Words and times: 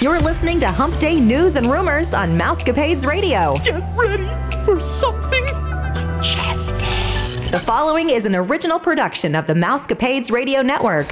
You're 0.00 0.18
listening 0.18 0.58
to 0.60 0.66
Hump 0.66 0.98
Day 0.98 1.20
news 1.20 1.54
and 1.54 1.66
rumors 1.66 2.12
on 2.12 2.30
Mousecapades 2.30 3.06
Radio. 3.06 3.54
Get 3.62 3.80
ready 3.96 4.26
for 4.64 4.80
something 4.80 5.44
majestic. 5.44 6.80
The 7.52 7.60
following 7.60 8.10
is 8.10 8.26
an 8.26 8.34
original 8.34 8.80
production 8.80 9.36
of 9.36 9.46
the 9.46 9.54
Mousecapades 9.54 10.32
Radio 10.32 10.62
Network. 10.62 11.06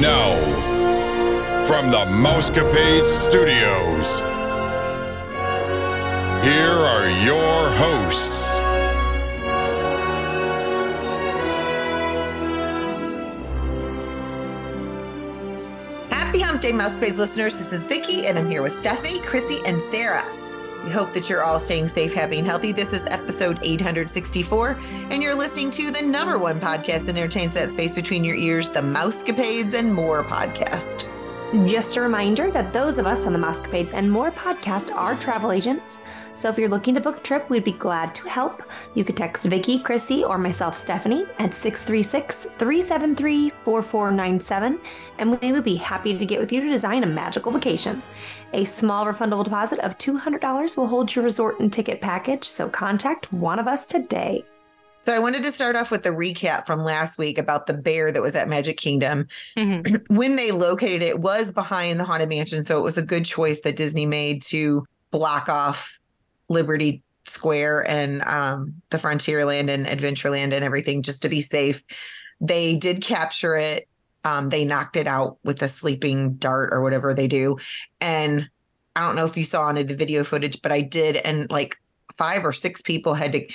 Now, 0.00 0.34
from 1.64 1.90
the 1.90 2.06
Mousecapade 2.06 3.06
Studios, 3.06 4.22
here 6.46 6.70
are 6.70 7.10
your 7.24 7.70
hosts. 7.72 8.60
Happy 16.08 16.40
Hump 16.40 16.62
Day 16.62 16.70
Mousecapades 16.70 17.16
listeners. 17.16 17.56
This 17.56 17.72
is 17.72 17.80
Vicki, 17.80 18.28
and 18.28 18.38
I'm 18.38 18.48
here 18.48 18.62
with 18.62 18.78
Stephanie, 18.78 19.20
Chrissy, 19.22 19.58
and 19.66 19.82
Sarah. 19.90 20.24
We 20.84 20.92
hope 20.92 21.12
that 21.14 21.28
you're 21.28 21.42
all 21.42 21.58
staying 21.58 21.88
safe, 21.88 22.14
happy, 22.14 22.38
and 22.38 22.46
healthy. 22.46 22.70
This 22.70 22.92
is 22.92 23.04
episode 23.06 23.58
864, 23.60 24.78
and 25.10 25.20
you're 25.20 25.34
listening 25.34 25.72
to 25.72 25.90
the 25.90 26.02
number 26.02 26.38
one 26.38 26.60
podcast 26.60 27.06
that 27.06 27.16
entertains 27.16 27.54
that 27.54 27.70
space 27.70 27.92
between 27.92 28.22
your 28.22 28.36
ears, 28.36 28.68
the 28.68 28.82
Mousecapades 28.82 29.74
and 29.74 29.92
More 29.92 30.22
podcast. 30.22 31.08
Just 31.64 31.96
a 31.96 32.00
reminder 32.00 32.50
that 32.50 32.72
those 32.72 32.98
of 32.98 33.06
us 33.06 33.24
on 33.24 33.32
the 33.32 33.38
Mousecapades 33.38 33.92
and 33.94 34.10
More 34.10 34.32
podcast 34.32 34.92
are 34.92 35.14
travel 35.14 35.52
agents. 35.52 36.00
So 36.36 36.50
if 36.50 36.58
you're 36.58 36.68
looking 36.68 36.94
to 36.94 37.00
book 37.00 37.16
a 37.16 37.20
trip, 37.20 37.48
we'd 37.48 37.64
be 37.64 37.72
glad 37.72 38.14
to 38.16 38.28
help. 38.28 38.62
You 38.92 39.04
could 39.04 39.16
text 39.16 39.46
Vicki, 39.46 39.78
Chrissy, 39.78 40.22
or 40.22 40.36
myself, 40.36 40.76
Stephanie, 40.76 41.24
at 41.38 41.54
636 41.54 42.42
373 42.58 43.50
4497, 43.64 44.78
and 45.16 45.40
we 45.40 45.52
would 45.52 45.64
be 45.64 45.76
happy 45.76 46.16
to 46.16 46.26
get 46.26 46.38
with 46.38 46.52
you 46.52 46.60
to 46.60 46.68
design 46.68 47.04
a 47.04 47.06
magical 47.06 47.50
vacation. 47.50 48.02
A 48.52 48.66
small 48.66 49.06
refundable 49.06 49.44
deposit 49.44 49.78
of 49.78 49.96
$200 49.96 50.76
will 50.76 50.86
hold 50.86 51.14
your 51.14 51.24
resort 51.24 51.58
and 51.58 51.72
ticket 51.72 52.02
package, 52.02 52.44
so 52.44 52.68
contact 52.68 53.32
one 53.32 53.58
of 53.58 53.66
us 53.66 53.86
today. 53.86 54.44
So 54.98 55.14
I 55.14 55.18
wanted 55.18 55.42
to 55.44 55.52
start 55.52 55.74
off 55.74 55.90
with 55.90 56.02
the 56.02 56.10
recap 56.10 56.66
from 56.66 56.84
last 56.84 57.16
week 57.16 57.38
about 57.38 57.66
the 57.66 57.74
bear 57.74 58.12
that 58.12 58.20
was 58.20 58.34
at 58.34 58.46
Magic 58.46 58.76
Kingdom. 58.76 59.26
Mm-hmm. 59.56 59.96
when 60.14 60.36
they 60.36 60.52
located 60.52 61.00
it, 61.00 61.08
it 61.08 61.20
was 61.20 61.50
behind 61.50 61.98
the 61.98 62.04
Haunted 62.04 62.28
Mansion, 62.28 62.62
so 62.62 62.76
it 62.76 62.82
was 62.82 62.98
a 62.98 63.02
good 63.02 63.24
choice 63.24 63.60
that 63.60 63.76
Disney 63.76 64.04
made 64.04 64.42
to 64.42 64.84
block 65.10 65.48
off 65.48 65.98
Liberty 66.48 67.02
Square 67.26 67.88
and 67.88 68.22
um, 68.22 68.74
the 68.90 68.98
Frontierland 68.98 69.68
and 69.68 69.86
Adventureland 69.86 70.52
and 70.52 70.64
everything 70.64 71.02
just 71.02 71.22
to 71.22 71.28
be 71.28 71.42
safe. 71.42 71.82
They 72.40 72.76
did 72.76 73.02
capture 73.02 73.56
it. 73.56 73.88
Um, 74.24 74.48
they 74.48 74.64
knocked 74.64 74.96
it 74.96 75.06
out 75.06 75.38
with 75.44 75.62
a 75.62 75.68
sleeping 75.68 76.34
dart 76.34 76.70
or 76.72 76.82
whatever 76.82 77.14
they 77.14 77.28
do. 77.28 77.58
And 78.00 78.48
I 78.94 79.00
don't 79.00 79.16
know 79.16 79.26
if 79.26 79.36
you 79.36 79.44
saw 79.44 79.68
any 79.68 79.82
of 79.82 79.88
the 79.88 79.96
video 79.96 80.24
footage, 80.24 80.60
but 80.62 80.72
I 80.72 80.80
did. 80.80 81.16
And 81.16 81.50
like 81.50 81.76
five 82.16 82.44
or 82.44 82.52
six 82.52 82.82
people 82.82 83.14
had 83.14 83.32
to 83.32 83.46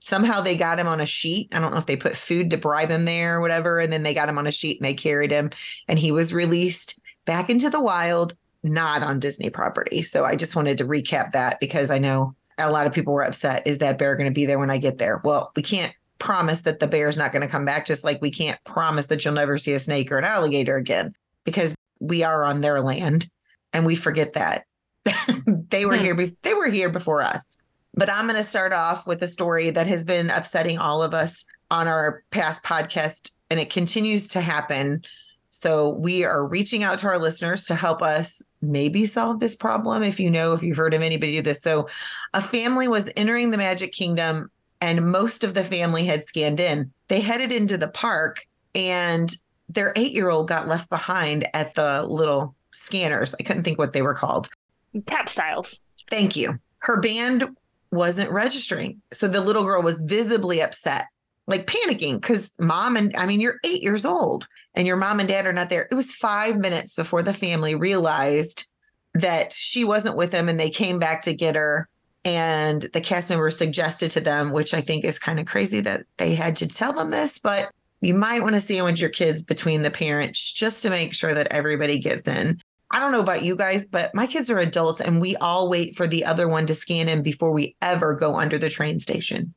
somehow 0.00 0.40
they 0.40 0.56
got 0.56 0.78
him 0.78 0.88
on 0.88 1.00
a 1.00 1.06
sheet. 1.06 1.48
I 1.52 1.60
don't 1.60 1.72
know 1.72 1.78
if 1.78 1.86
they 1.86 1.96
put 1.96 2.16
food 2.16 2.50
to 2.50 2.56
bribe 2.56 2.90
him 2.90 3.04
there 3.04 3.36
or 3.36 3.40
whatever. 3.40 3.78
And 3.78 3.92
then 3.92 4.02
they 4.02 4.14
got 4.14 4.28
him 4.28 4.38
on 4.38 4.46
a 4.46 4.52
sheet 4.52 4.78
and 4.78 4.84
they 4.84 4.94
carried 4.94 5.30
him 5.30 5.50
and 5.88 5.98
he 5.98 6.10
was 6.10 6.32
released 6.32 6.98
back 7.26 7.50
into 7.50 7.70
the 7.70 7.80
wild, 7.80 8.34
not 8.62 9.02
on 9.02 9.20
Disney 9.20 9.50
property. 9.50 10.02
So 10.02 10.24
I 10.24 10.36
just 10.36 10.54
wanted 10.56 10.78
to 10.78 10.84
recap 10.84 11.32
that 11.32 11.58
because 11.60 11.90
I 11.90 11.98
know 11.98 12.34
a 12.58 12.70
lot 12.70 12.86
of 12.86 12.92
people 12.92 13.14
were 13.14 13.24
upset. 13.24 13.66
Is 13.66 13.78
that 13.78 13.98
bear 13.98 14.16
going 14.16 14.28
to 14.28 14.34
be 14.34 14.46
there 14.46 14.58
when 14.58 14.70
I 14.70 14.78
get 14.78 14.98
there? 14.98 15.20
Well, 15.24 15.50
we 15.56 15.62
can't 15.62 15.92
promise 16.18 16.60
that 16.62 16.80
the 16.80 16.86
bear's 16.86 17.16
not 17.16 17.32
going 17.32 17.42
to 17.42 17.48
come 17.48 17.64
back, 17.64 17.86
just 17.86 18.04
like 18.04 18.20
we 18.20 18.30
can't 18.30 18.62
promise 18.64 19.06
that 19.06 19.24
you'll 19.24 19.34
never 19.34 19.56
see 19.56 19.72
a 19.72 19.80
snake 19.80 20.12
or 20.12 20.18
an 20.18 20.24
alligator 20.24 20.76
again 20.76 21.14
because 21.44 21.74
we 22.00 22.22
are 22.22 22.44
on 22.44 22.60
their 22.60 22.80
land 22.82 23.28
and 23.72 23.86
we 23.86 23.96
forget 23.96 24.34
that. 24.34 24.64
they 25.70 25.86
were 25.86 25.96
Hmm. 25.96 26.04
here 26.04 26.14
be- 26.14 26.36
they 26.42 26.52
were 26.54 26.68
here 26.68 26.90
before 26.90 27.22
us. 27.22 27.42
But 27.94 28.10
I'm 28.10 28.26
going 28.26 28.36
to 28.36 28.48
start 28.48 28.72
off 28.72 29.06
with 29.06 29.22
a 29.22 29.28
story 29.28 29.70
that 29.70 29.86
has 29.86 30.04
been 30.04 30.30
upsetting 30.30 30.78
all 30.78 31.02
of 31.02 31.14
us 31.14 31.44
on 31.70 31.88
our 31.88 32.22
past 32.30 32.62
podcast, 32.62 33.30
and 33.48 33.58
it 33.58 33.70
continues 33.70 34.28
to 34.28 34.40
happen. 34.40 35.02
So 35.50 35.90
we 35.90 36.24
are 36.24 36.46
reaching 36.46 36.82
out 36.82 36.98
to 37.00 37.08
our 37.08 37.18
listeners 37.18 37.64
to 37.66 37.74
help 37.74 38.02
us 38.02 38.42
maybe 38.62 39.06
solve 39.06 39.40
this 39.40 39.56
problem. 39.56 40.02
If 40.02 40.20
you 40.20 40.30
know, 40.30 40.52
if 40.52 40.62
you've 40.62 40.76
heard 40.76 40.94
of 40.94 41.02
anybody 41.02 41.36
do 41.36 41.42
this. 41.42 41.60
So 41.60 41.88
a 42.34 42.40
family 42.40 42.88
was 42.88 43.10
entering 43.16 43.50
the 43.50 43.58
Magic 43.58 43.92
Kingdom, 43.92 44.50
and 44.80 45.10
most 45.10 45.44
of 45.44 45.54
the 45.54 45.64
family 45.64 46.04
had 46.04 46.24
scanned 46.24 46.60
in. 46.60 46.90
They 47.08 47.20
headed 47.20 47.52
into 47.52 47.76
the 47.76 47.88
park, 47.88 48.46
and 48.74 49.34
their 49.68 49.92
eight 49.96 50.12
year 50.12 50.30
old 50.30 50.48
got 50.48 50.68
left 50.68 50.88
behind 50.88 51.48
at 51.54 51.74
the 51.74 52.02
little 52.02 52.54
scanners. 52.72 53.34
I 53.38 53.42
couldn't 53.42 53.64
think 53.64 53.78
what 53.78 53.92
they 53.92 54.02
were 54.02 54.14
called. 54.14 54.48
tapstiles. 55.06 55.78
Thank 56.10 56.36
you. 56.36 56.58
Her 56.78 57.00
band 57.00 57.44
wasn't 57.90 58.30
registering. 58.30 59.00
So 59.12 59.28
the 59.28 59.40
little 59.40 59.64
girl 59.64 59.82
was 59.82 59.96
visibly 60.02 60.62
upset, 60.62 61.06
like 61.46 61.66
panicking 61.66 62.20
because 62.20 62.52
mom 62.58 62.96
and 62.96 63.14
I 63.16 63.26
mean, 63.26 63.40
you're 63.40 63.58
eight 63.64 63.82
years 63.82 64.04
old 64.04 64.46
and 64.74 64.86
your 64.86 64.96
mom 64.96 65.20
and 65.20 65.28
dad 65.28 65.46
are 65.46 65.52
not 65.52 65.68
there. 65.68 65.88
It 65.90 65.94
was 65.94 66.14
five 66.14 66.56
minutes 66.58 66.94
before 66.94 67.22
the 67.22 67.34
family 67.34 67.74
realized 67.74 68.66
that 69.14 69.52
she 69.52 69.84
wasn't 69.84 70.16
with 70.16 70.30
them 70.30 70.48
and 70.48 70.58
they 70.58 70.70
came 70.70 70.98
back 70.98 71.22
to 71.22 71.34
get 71.34 71.56
her. 71.56 71.88
And 72.24 72.88
the 72.92 73.00
cast 73.00 73.30
member 73.30 73.50
suggested 73.50 74.10
to 74.12 74.20
them, 74.20 74.52
which 74.52 74.74
I 74.74 74.80
think 74.80 75.04
is 75.04 75.18
kind 75.18 75.40
of 75.40 75.46
crazy 75.46 75.80
that 75.80 76.04
they 76.18 76.34
had 76.34 76.56
to 76.56 76.68
tell 76.68 76.92
them 76.92 77.10
this, 77.10 77.38
but 77.38 77.70
you 78.02 78.14
might 78.14 78.42
want 78.42 78.54
to 78.54 78.60
sandwich 78.60 79.00
your 79.00 79.10
kids 79.10 79.42
between 79.42 79.82
the 79.82 79.90
parents 79.90 80.52
just 80.52 80.82
to 80.82 80.90
make 80.90 81.14
sure 81.14 81.34
that 81.34 81.48
everybody 81.50 81.98
gets 81.98 82.28
in. 82.28 82.60
I 82.90 82.98
don't 82.98 83.12
know 83.12 83.20
about 83.20 83.44
you 83.44 83.56
guys, 83.56 83.84
but 83.84 84.14
my 84.14 84.26
kids 84.26 84.50
are 84.50 84.58
adults 84.58 85.00
and 85.00 85.20
we 85.20 85.36
all 85.36 85.68
wait 85.68 85.96
for 85.96 86.06
the 86.06 86.24
other 86.24 86.48
one 86.48 86.66
to 86.66 86.74
scan 86.74 87.08
in 87.08 87.22
before 87.22 87.52
we 87.52 87.76
ever 87.82 88.14
go 88.14 88.34
under 88.34 88.58
the 88.58 88.70
train 88.70 88.98
station. 88.98 89.54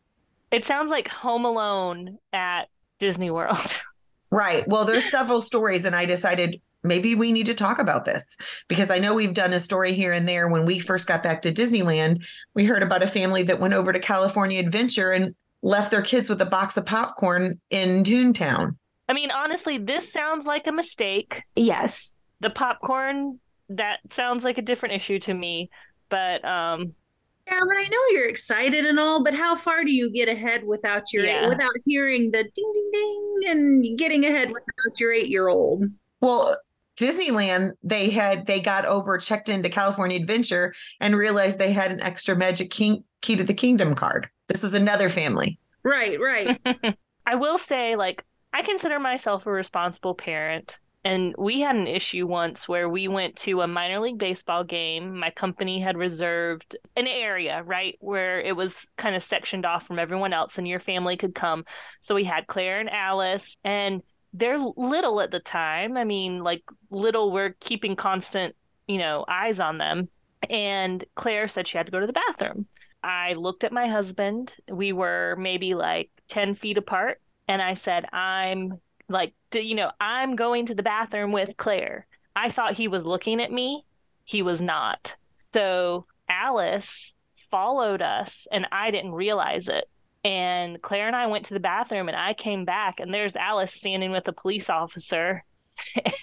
It 0.53 0.65
sounds 0.65 0.91
like 0.91 1.07
Home 1.07 1.45
Alone 1.45 2.19
at 2.31 2.69
Disney 2.99 3.31
World. 3.31 3.57
Right. 4.31 4.67
Well, 4.67 4.83
there's 4.83 5.11
several 5.11 5.43
stories, 5.43 5.85
and 5.85 5.95
I 5.95 6.05
decided 6.05 6.59
maybe 6.81 7.13
we 7.13 7.31
need 7.31 7.45
to 7.45 7.53
talk 7.53 7.77
about 7.77 8.03
this 8.03 8.35
because 8.67 8.89
I 8.89 8.97
know 8.97 9.13
we've 9.13 9.35
done 9.35 9.53
a 9.53 9.59
story 9.59 9.93
here 9.93 10.11
and 10.11 10.27
there. 10.27 10.49
When 10.49 10.65
we 10.65 10.79
first 10.79 11.05
got 11.05 11.21
back 11.21 11.43
to 11.43 11.53
Disneyland, 11.53 12.25
we 12.55 12.65
heard 12.65 12.81
about 12.81 13.03
a 13.03 13.07
family 13.07 13.43
that 13.43 13.59
went 13.59 13.75
over 13.75 13.93
to 13.93 13.99
California 13.99 14.59
Adventure 14.59 15.11
and 15.11 15.35
left 15.61 15.91
their 15.91 16.01
kids 16.01 16.29
with 16.29 16.41
a 16.41 16.47
box 16.47 16.75
of 16.77 16.83
popcorn 16.87 17.61
in 17.69 18.03
Toontown. 18.03 18.75
I 19.07 19.13
mean, 19.13 19.29
honestly, 19.29 19.77
this 19.77 20.11
sounds 20.11 20.47
like 20.47 20.65
a 20.65 20.71
mistake. 20.71 21.43
Yes. 21.55 22.11
The 22.39 22.49
popcorn, 22.49 23.39
that 23.69 23.99
sounds 24.13 24.43
like 24.43 24.57
a 24.57 24.63
different 24.63 24.95
issue 24.95 25.19
to 25.19 25.33
me. 25.35 25.69
But 26.09 26.43
um, 26.43 26.95
Yeah, 27.51 27.59
but 27.67 27.77
I 27.77 27.83
know 27.89 27.99
you're 28.11 28.29
excited 28.29 28.85
and 28.85 28.99
all, 28.99 29.23
but 29.23 29.33
how 29.33 29.55
far 29.55 29.83
do 29.83 29.91
you 29.93 30.09
get 30.11 30.29
ahead 30.29 30.63
without 30.63 31.11
your 31.11 31.25
Yeah. 31.25 31.47
without 31.49 31.73
hearing 31.85 32.31
the 32.31 32.43
ding 32.43 32.73
ding 32.73 32.91
ding 32.93 33.43
and 33.49 33.97
getting 33.97 34.25
ahead 34.25 34.47
without 34.49 34.99
your 34.99 35.11
eight 35.13 35.27
year 35.27 35.49
old? 35.49 35.83
Well, 36.21 36.57
Disneyland, 36.95 37.71
they 37.83 38.09
had 38.09 38.45
they 38.45 38.61
got 38.61 38.85
over 38.85 39.17
checked 39.17 39.49
into 39.49 39.67
California 39.69 40.19
Adventure 40.19 40.73
and 41.01 41.15
realized 41.17 41.59
they 41.59 41.73
had 41.73 41.91
an 41.91 41.99
extra 42.01 42.35
Magic 42.35 42.69
King 42.71 43.03
Key 43.21 43.35
to 43.35 43.43
the 43.43 43.53
Kingdom 43.53 43.93
card. 43.95 44.29
This 44.47 44.63
was 44.63 44.73
another 44.73 45.09
family. 45.09 45.57
Right, 45.83 46.19
right. 46.19 46.61
I 47.25 47.35
will 47.35 47.57
say, 47.57 47.95
like, 47.95 48.23
I 48.53 48.61
consider 48.61 48.99
myself 48.99 49.45
a 49.45 49.51
responsible 49.51 50.13
parent. 50.13 50.75
And 51.05 51.35
we 51.37 51.59
had 51.59 51.75
an 51.75 51.87
issue 51.87 52.25
once 52.25 52.67
where 52.67 52.87
we 52.87 53.09
went 53.09 53.35
to 53.37 53.61
a 53.61 53.67
minor 53.67 53.99
league 53.99 54.17
baseball 54.17 54.63
game. 54.63 55.19
My 55.19 55.31
company 55.31 55.81
had 55.81 55.97
reserved 55.97 56.77
an 56.95 57.07
area, 57.07 57.61
right, 57.63 57.97
where 57.99 58.39
it 58.39 58.55
was 58.55 58.73
kind 58.97 59.13
of 59.15 59.23
sectioned 59.23 59.65
off 59.65 59.85
from 59.85 59.99
everyone 59.99 60.31
else 60.31 60.53
and 60.57 60.67
your 60.67 60.79
family 60.79 61.17
could 61.17 61.35
come. 61.35 61.65
So 62.01 62.15
we 62.15 62.23
had 62.23 62.47
Claire 62.47 62.79
and 62.79 62.89
Alice, 62.89 63.57
and 63.65 64.01
they're 64.33 64.59
little 64.77 65.19
at 65.19 65.31
the 65.31 65.41
time. 65.41 65.97
I 65.97 66.05
mean, 66.05 66.39
like, 66.41 66.63
little, 66.89 67.31
we're 67.31 67.55
keeping 67.59 67.97
constant, 67.97 68.55
you 68.87 68.97
know, 68.97 69.25
eyes 69.27 69.59
on 69.59 69.77
them. 69.77 70.07
And 70.49 71.03
Claire 71.15 71.49
said 71.49 71.67
she 71.67 71.77
had 71.77 71.85
to 71.87 71.91
go 71.91 71.99
to 71.99 72.07
the 72.07 72.13
bathroom. 72.13 72.65
I 73.03 73.33
looked 73.33 73.65
at 73.65 73.73
my 73.73 73.87
husband. 73.87 74.53
We 74.71 74.93
were 74.93 75.35
maybe 75.37 75.75
like 75.75 76.09
10 76.29 76.55
feet 76.55 76.77
apart. 76.77 77.19
And 77.49 77.61
I 77.61 77.75
said, 77.75 78.05
I'm 78.13 78.79
like, 79.09 79.33
you 79.53 79.75
know, 79.75 79.91
I'm 79.99 80.35
going 80.35 80.67
to 80.67 80.75
the 80.75 80.83
bathroom 80.83 81.31
with 81.31 81.57
Claire. 81.57 82.07
I 82.35 82.51
thought 82.51 82.75
he 82.75 82.87
was 82.87 83.03
looking 83.03 83.41
at 83.41 83.51
me. 83.51 83.85
He 84.25 84.41
was 84.41 84.59
not. 84.61 85.11
So 85.53 86.05
Alice 86.27 87.13
followed 87.51 88.01
us 88.01 88.47
and 88.51 88.65
I 88.71 88.91
didn't 88.91 89.13
realize 89.13 89.67
it. 89.67 89.85
And 90.23 90.81
Claire 90.81 91.07
and 91.07 91.15
I 91.15 91.27
went 91.27 91.45
to 91.47 91.53
the 91.53 91.59
bathroom 91.59 92.07
and 92.07 92.17
I 92.17 92.33
came 92.33 92.65
back 92.65 92.99
and 92.99 93.13
there's 93.13 93.35
Alice 93.35 93.73
standing 93.73 94.11
with 94.11 94.27
a 94.27 94.33
police 94.33 94.69
officer. 94.69 95.43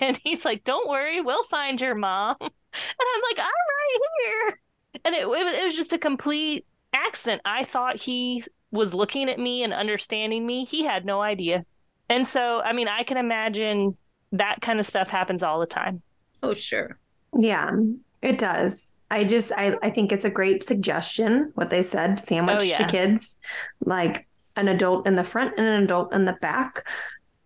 And 0.01 0.19
he's 0.23 0.45
like, 0.45 0.65
Don't 0.65 0.89
worry, 0.89 1.21
we'll 1.21 1.47
find 1.51 1.81
your 1.81 1.95
mom. 1.95 2.37
And 2.41 3.07
I'm 3.15 3.23
like, 3.31 3.39
I'm 3.39 3.45
right 3.47 3.99
here. 4.23 4.61
And 5.05 5.15
it, 5.15 5.23
it 5.23 5.65
was 5.65 5.75
just 5.75 5.93
a 5.93 5.99
complete 5.99 6.65
accident. 6.93 7.43
I 7.45 7.65
thought 7.65 7.97
he 7.97 8.45
was 8.71 8.95
looking 8.95 9.29
at 9.29 9.41
me 9.41 9.65
and 9.65 9.73
understanding 9.73 10.47
me. 10.47 10.67
He 10.71 10.85
had 10.85 11.05
no 11.05 11.21
idea. 11.21 11.65
And 12.11 12.29
so, 12.29 12.61
I 12.61 12.75
mean, 12.75 12.89
I 12.89 13.05
can 13.05 13.17
imagine 13.17 13.97
that 14.33 14.61
kind 14.61 14.79
of 14.81 14.87
stuff 14.87 15.09
happens 15.09 15.43
all 15.43 15.61
the 15.61 15.67
time. 15.67 16.03
Oh, 16.43 16.53
sure. 16.55 16.99
Yeah, 17.39 17.71
it 18.21 18.37
does. 18.37 18.93
I 19.11 19.25
just 19.25 19.53
I, 19.57 19.77
I 19.83 19.91
think 19.91 20.13
it's 20.13 20.25
a 20.25 20.31
great 20.31 20.63
suggestion 20.63 21.53
what 21.55 21.71
they 21.71 21.83
said 21.83 22.21
sandwich 22.21 22.59
Oh, 22.61 22.65
yeah. 22.65 22.79
to 22.79 22.85
kids 22.87 23.39
like 23.85 24.27
an 24.57 24.69
adult 24.69 25.07
in 25.07 25.15
the 25.17 25.25
front 25.25 25.55
and 25.57 25.67
an 25.67 25.83
adult 25.83 26.13
in 26.15 26.27
the 26.27 26.33
back 26.35 26.87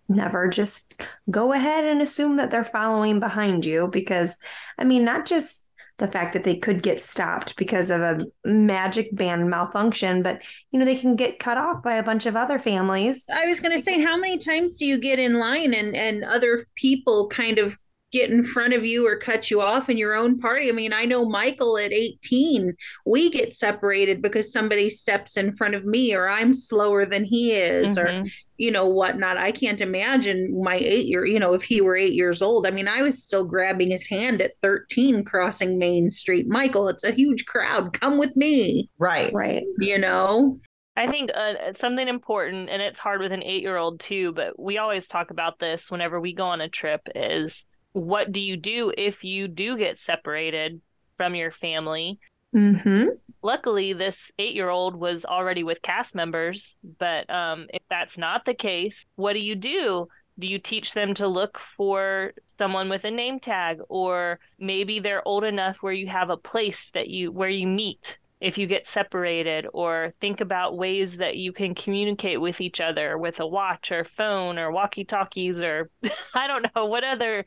never 0.06 0.46
just 0.48 1.02
go 1.30 1.54
ahead 1.54 1.86
and 1.86 2.02
assume 2.02 2.36
that 2.36 2.50
they're 2.50 2.64
following 2.64 3.18
behind 3.18 3.64
you 3.64 3.88
because 3.88 4.38
I 4.78 4.84
mean 4.84 5.04
not 5.04 5.24
just 5.24 5.63
the 5.98 6.08
fact 6.08 6.32
that 6.32 6.44
they 6.44 6.56
could 6.56 6.82
get 6.82 7.02
stopped 7.02 7.56
because 7.56 7.88
of 7.90 8.00
a 8.00 8.18
magic 8.44 9.14
band 9.14 9.48
malfunction 9.48 10.22
but 10.22 10.42
you 10.72 10.78
know 10.78 10.84
they 10.84 10.96
can 10.96 11.14
get 11.14 11.38
cut 11.38 11.56
off 11.56 11.82
by 11.82 11.94
a 11.94 12.02
bunch 12.02 12.26
of 12.26 12.36
other 12.36 12.58
families. 12.58 13.26
I 13.32 13.46
was 13.46 13.60
going 13.60 13.76
to 13.76 13.82
say, 13.82 14.02
how 14.02 14.16
many 14.16 14.38
times 14.38 14.78
do 14.78 14.86
you 14.86 14.98
get 14.98 15.18
in 15.18 15.38
line 15.38 15.74
and 15.74 15.94
and 15.94 16.24
other 16.24 16.64
people 16.74 17.28
kind 17.28 17.58
of 17.58 17.78
get 18.14 18.30
in 18.30 18.42
front 18.44 18.72
of 18.72 18.86
you 18.86 19.06
or 19.06 19.18
cut 19.18 19.50
you 19.50 19.60
off 19.60 19.88
in 19.90 19.98
your 19.98 20.14
own 20.14 20.38
party? 20.38 20.68
I 20.68 20.72
mean, 20.72 20.92
I 20.92 21.04
know 21.04 21.24
Michael 21.28 21.76
at 21.76 21.92
18, 21.92 22.72
we 23.04 23.28
get 23.28 23.52
separated 23.54 24.22
because 24.22 24.52
somebody 24.52 24.88
steps 24.88 25.36
in 25.36 25.54
front 25.56 25.74
of 25.74 25.84
me 25.84 26.14
or 26.14 26.28
I'm 26.28 26.54
slower 26.54 27.04
than 27.04 27.24
he 27.24 27.52
is 27.52 27.98
or 27.98 28.04
Mhm. 28.06 28.30
you 28.56 28.70
know 28.70 28.88
whatnot. 28.88 29.36
I 29.36 29.50
can't 29.50 29.80
imagine 29.80 30.62
my 30.62 30.76
eight 30.76 31.06
year, 31.06 31.26
you 31.26 31.40
know, 31.40 31.54
if 31.54 31.64
he 31.64 31.80
were 31.80 31.96
eight 31.96 32.14
years 32.14 32.40
old. 32.40 32.66
I 32.66 32.70
mean, 32.70 32.86
I 32.86 33.02
was 33.02 33.20
still 33.20 33.44
grabbing 33.44 33.90
his 33.90 34.06
hand 34.06 34.40
at 34.40 34.56
13 34.62 35.24
crossing 35.24 35.76
Main 35.76 36.08
Street. 36.08 36.46
Michael, 36.46 36.86
it's 36.88 37.02
a 37.04 37.10
huge 37.10 37.46
crowd. 37.46 37.92
Come 38.00 38.16
with 38.16 38.36
me, 38.36 38.88
Right. 38.98 39.32
right 39.34 39.64
you 39.80 39.98
know? 39.98 40.54
I 40.96 41.10
think 41.10 41.30
uh, 41.34 41.54
something 41.76 42.06
important, 42.06 42.70
and 42.70 42.80
it's 42.80 43.00
hard 43.00 43.20
with 43.20 43.32
an 43.32 43.42
eight 43.42 43.62
year 43.62 43.76
old 43.76 43.98
too, 43.98 44.32
but 44.32 44.56
we 44.56 44.78
always 44.78 45.08
talk 45.08 45.32
about 45.32 45.58
this 45.58 45.90
whenever 45.90 46.20
we 46.20 46.32
go 46.32 46.44
on 46.44 46.60
a 46.60 46.68
trip 46.68 47.00
is 47.16 47.64
what 47.94 48.32
do 48.32 48.40
you 48.40 48.58
do 48.58 48.92
if 48.98 49.24
you 49.24 49.48
do 49.48 49.78
get 49.78 49.98
separated 49.98 50.82
from 51.16 51.34
your 51.34 51.52
family? 51.52 52.20
mhm 52.54 53.18
Luckily, 53.42 53.92
this 53.92 54.16
eight 54.38 54.54
year 54.54 54.70
old 54.70 54.96
was 54.96 55.24
already 55.24 55.62
with 55.64 55.82
cast 55.82 56.14
members, 56.14 56.76
but 56.98 57.28
um, 57.30 57.66
if 57.74 57.82
that's 57.90 58.16
not 58.16 58.44
the 58.46 58.54
case, 58.54 58.96
what 59.16 59.34
do 59.34 59.40
you 59.40 59.54
do? 59.54 60.08
Do 60.38 60.46
you 60.46 60.58
teach 60.58 60.94
them 60.94 61.14
to 61.16 61.28
look 61.28 61.60
for 61.76 62.32
someone 62.58 62.88
with 62.88 63.04
a 63.04 63.10
name 63.10 63.38
tag, 63.40 63.78
or 63.88 64.40
maybe 64.58 64.98
they're 64.98 65.26
old 65.28 65.44
enough 65.44 65.76
where 65.80 65.92
you 65.92 66.08
have 66.08 66.30
a 66.30 66.36
place 66.38 66.78
that 66.94 67.08
you 67.08 67.30
where 67.30 67.50
you 67.50 67.66
meet 67.66 68.18
if 68.40 68.58
you 68.58 68.66
get 68.66 68.86
separated, 68.88 69.66
or 69.74 70.14
think 70.20 70.40
about 70.40 70.76
ways 70.76 71.18
that 71.18 71.36
you 71.36 71.52
can 71.52 71.74
communicate 71.74 72.40
with 72.40 72.60
each 72.60 72.80
other 72.80 73.16
with 73.18 73.40
a 73.40 73.46
watch 73.46 73.92
or 73.92 74.04
phone 74.16 74.58
or 74.58 74.72
walkie 74.72 75.04
talkies 75.04 75.62
or 75.62 75.90
I 76.34 76.46
don't 76.48 76.66
know 76.74 76.86
what 76.86 77.04
other 77.04 77.44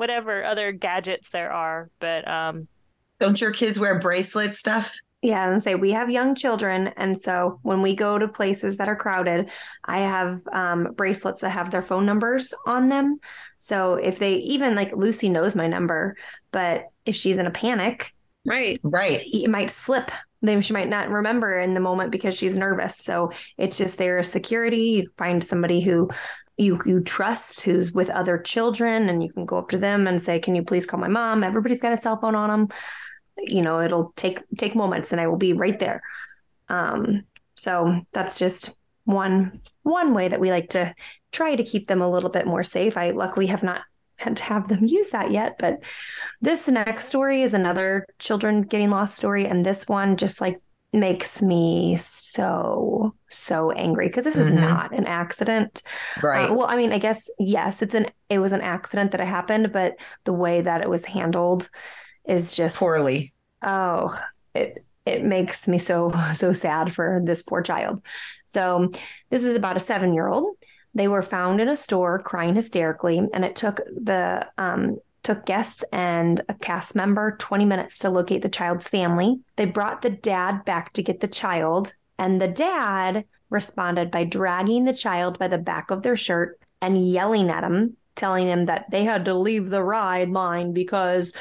whatever 0.00 0.42
other 0.42 0.72
gadgets 0.72 1.26
there 1.30 1.52
are, 1.52 1.90
but 2.00 2.26
um, 2.26 2.66
Don't 3.18 3.38
your 3.38 3.50
kids 3.50 3.78
wear 3.78 3.98
bracelet 3.98 4.54
stuff? 4.54 4.90
Yeah, 5.20 5.52
and 5.52 5.62
say 5.62 5.74
we 5.74 5.90
have 5.90 6.08
young 6.10 6.34
children, 6.34 6.88
and 6.96 7.20
so 7.20 7.60
when 7.62 7.82
we 7.82 7.94
go 7.94 8.18
to 8.18 8.26
places 8.26 8.78
that 8.78 8.88
are 8.88 8.96
crowded, 8.96 9.50
I 9.84 9.98
have 9.98 10.40
um, 10.50 10.94
bracelets 10.96 11.42
that 11.42 11.50
have 11.50 11.70
their 11.70 11.82
phone 11.82 12.06
numbers 12.06 12.54
on 12.66 12.88
them. 12.88 13.18
So 13.58 13.96
if 13.96 14.18
they 14.18 14.36
even 14.36 14.74
like 14.74 14.96
Lucy 14.96 15.28
knows 15.28 15.54
my 15.54 15.66
number, 15.66 16.16
but 16.50 16.84
if 17.04 17.14
she's 17.14 17.36
in 17.36 17.46
a 17.46 17.50
panic, 17.50 18.14
Right. 18.46 18.80
Right. 18.82 19.20
it 19.26 19.50
might 19.50 19.70
slip. 19.70 20.10
Then 20.40 20.62
she 20.62 20.72
might 20.72 20.88
not 20.88 21.10
remember 21.10 21.58
in 21.58 21.74
the 21.74 21.80
moment 21.80 22.10
because 22.10 22.34
she's 22.34 22.56
nervous. 22.56 22.96
So 22.96 23.32
it's 23.58 23.76
just 23.76 23.98
there 23.98 24.18
as 24.20 24.32
security. 24.32 24.84
You 25.02 25.10
find 25.18 25.44
somebody 25.44 25.82
who 25.82 26.08
you 26.60 26.78
you 26.84 27.00
trust 27.00 27.62
who's 27.62 27.92
with 27.92 28.10
other 28.10 28.36
children, 28.38 29.08
and 29.08 29.22
you 29.22 29.32
can 29.32 29.46
go 29.46 29.56
up 29.58 29.70
to 29.70 29.78
them 29.78 30.06
and 30.06 30.20
say, 30.20 30.38
"Can 30.38 30.54
you 30.54 30.62
please 30.62 30.86
call 30.86 31.00
my 31.00 31.08
mom?" 31.08 31.42
Everybody's 31.42 31.80
got 31.80 31.92
a 31.92 31.96
cell 31.96 32.18
phone 32.20 32.34
on 32.34 32.50
them. 32.50 32.68
You 33.38 33.62
know, 33.62 33.80
it'll 33.80 34.12
take 34.16 34.40
take 34.58 34.74
moments, 34.74 35.12
and 35.12 35.20
I 35.20 35.26
will 35.26 35.38
be 35.38 35.54
right 35.54 35.78
there. 35.78 36.02
Um, 36.68 37.24
so 37.56 38.02
that's 38.12 38.38
just 38.38 38.76
one 39.04 39.62
one 39.82 40.12
way 40.12 40.28
that 40.28 40.40
we 40.40 40.50
like 40.50 40.70
to 40.70 40.94
try 41.32 41.56
to 41.56 41.64
keep 41.64 41.88
them 41.88 42.02
a 42.02 42.10
little 42.10 42.30
bit 42.30 42.46
more 42.46 42.62
safe. 42.62 42.96
I 42.96 43.10
luckily 43.10 43.46
have 43.46 43.62
not 43.62 43.80
had 44.16 44.36
to 44.36 44.42
have 44.42 44.68
them 44.68 44.84
use 44.86 45.10
that 45.10 45.30
yet, 45.30 45.56
but 45.58 45.80
this 46.42 46.68
next 46.68 47.08
story 47.08 47.42
is 47.42 47.54
another 47.54 48.06
children 48.18 48.62
getting 48.62 48.90
lost 48.90 49.16
story, 49.16 49.46
and 49.46 49.64
this 49.64 49.88
one 49.88 50.18
just 50.18 50.42
like 50.42 50.60
makes 50.92 51.40
me 51.40 51.96
so 52.00 53.14
so 53.28 53.70
angry 53.70 54.08
because 54.08 54.24
this 54.24 54.36
is 54.36 54.50
Mhm. 54.50 54.60
not 54.60 54.92
an 54.92 55.06
accident. 55.06 55.82
Right. 56.22 56.50
Uh, 56.50 56.54
well, 56.54 56.66
I 56.68 56.76
mean, 56.76 56.92
I 56.92 56.98
guess 56.98 57.30
yes, 57.38 57.82
it's 57.82 57.94
an 57.94 58.06
it 58.28 58.38
was 58.38 58.52
an 58.52 58.60
accident 58.60 59.12
that 59.12 59.20
it 59.20 59.26
happened, 59.28 59.72
but 59.72 59.94
the 60.24 60.32
way 60.32 60.60
that 60.62 60.80
it 60.80 60.90
was 60.90 61.04
handled 61.04 61.70
is 62.28 62.52
just 62.54 62.76
Poorly. 62.76 63.32
oh 63.62 64.16
it 64.54 64.84
it 65.06 65.24
makes 65.24 65.66
me 65.66 65.78
so 65.78 66.12
so 66.34 66.52
sad 66.52 66.94
for 66.94 67.20
this 67.24 67.42
poor 67.42 67.62
child 67.62 68.04
so 68.44 68.90
this 69.30 69.42
is 69.42 69.56
about 69.56 69.76
a 69.76 69.80
seven 69.80 70.12
year 70.12 70.28
old 70.28 70.56
they 70.94 71.08
were 71.08 71.22
found 71.22 71.60
in 71.60 71.68
a 71.68 71.76
store 71.76 72.18
crying 72.18 72.54
hysterically 72.54 73.18
and 73.32 73.44
it 73.44 73.56
took 73.56 73.76
the 73.86 74.46
um 74.58 74.98
took 75.22 75.44
guests 75.44 75.84
and 75.92 76.40
a 76.48 76.54
cast 76.54 76.94
member 76.94 77.36
20 77.38 77.64
minutes 77.64 77.98
to 77.98 78.10
locate 78.10 78.42
the 78.42 78.48
child's 78.48 78.88
family. 78.88 79.40
They 79.56 79.66
brought 79.66 80.02
the 80.02 80.10
dad 80.10 80.64
back 80.64 80.92
to 80.94 81.02
get 81.02 81.20
the 81.20 81.28
child 81.28 81.94
and 82.18 82.40
the 82.40 82.48
dad 82.48 83.24
responded 83.48 84.10
by 84.10 84.24
dragging 84.24 84.84
the 84.84 84.94
child 84.94 85.38
by 85.38 85.48
the 85.48 85.58
back 85.58 85.90
of 85.90 86.02
their 86.02 86.16
shirt 86.16 86.58
and 86.80 87.10
yelling 87.10 87.50
at 87.50 87.64
him 87.64 87.96
telling 88.16 88.46
him 88.46 88.66
that 88.66 88.84
they 88.90 89.04
had 89.04 89.24
to 89.24 89.34
leave 89.34 89.70
the 89.70 89.82
ride 89.82 90.30
line 90.30 90.72
because 90.72 91.32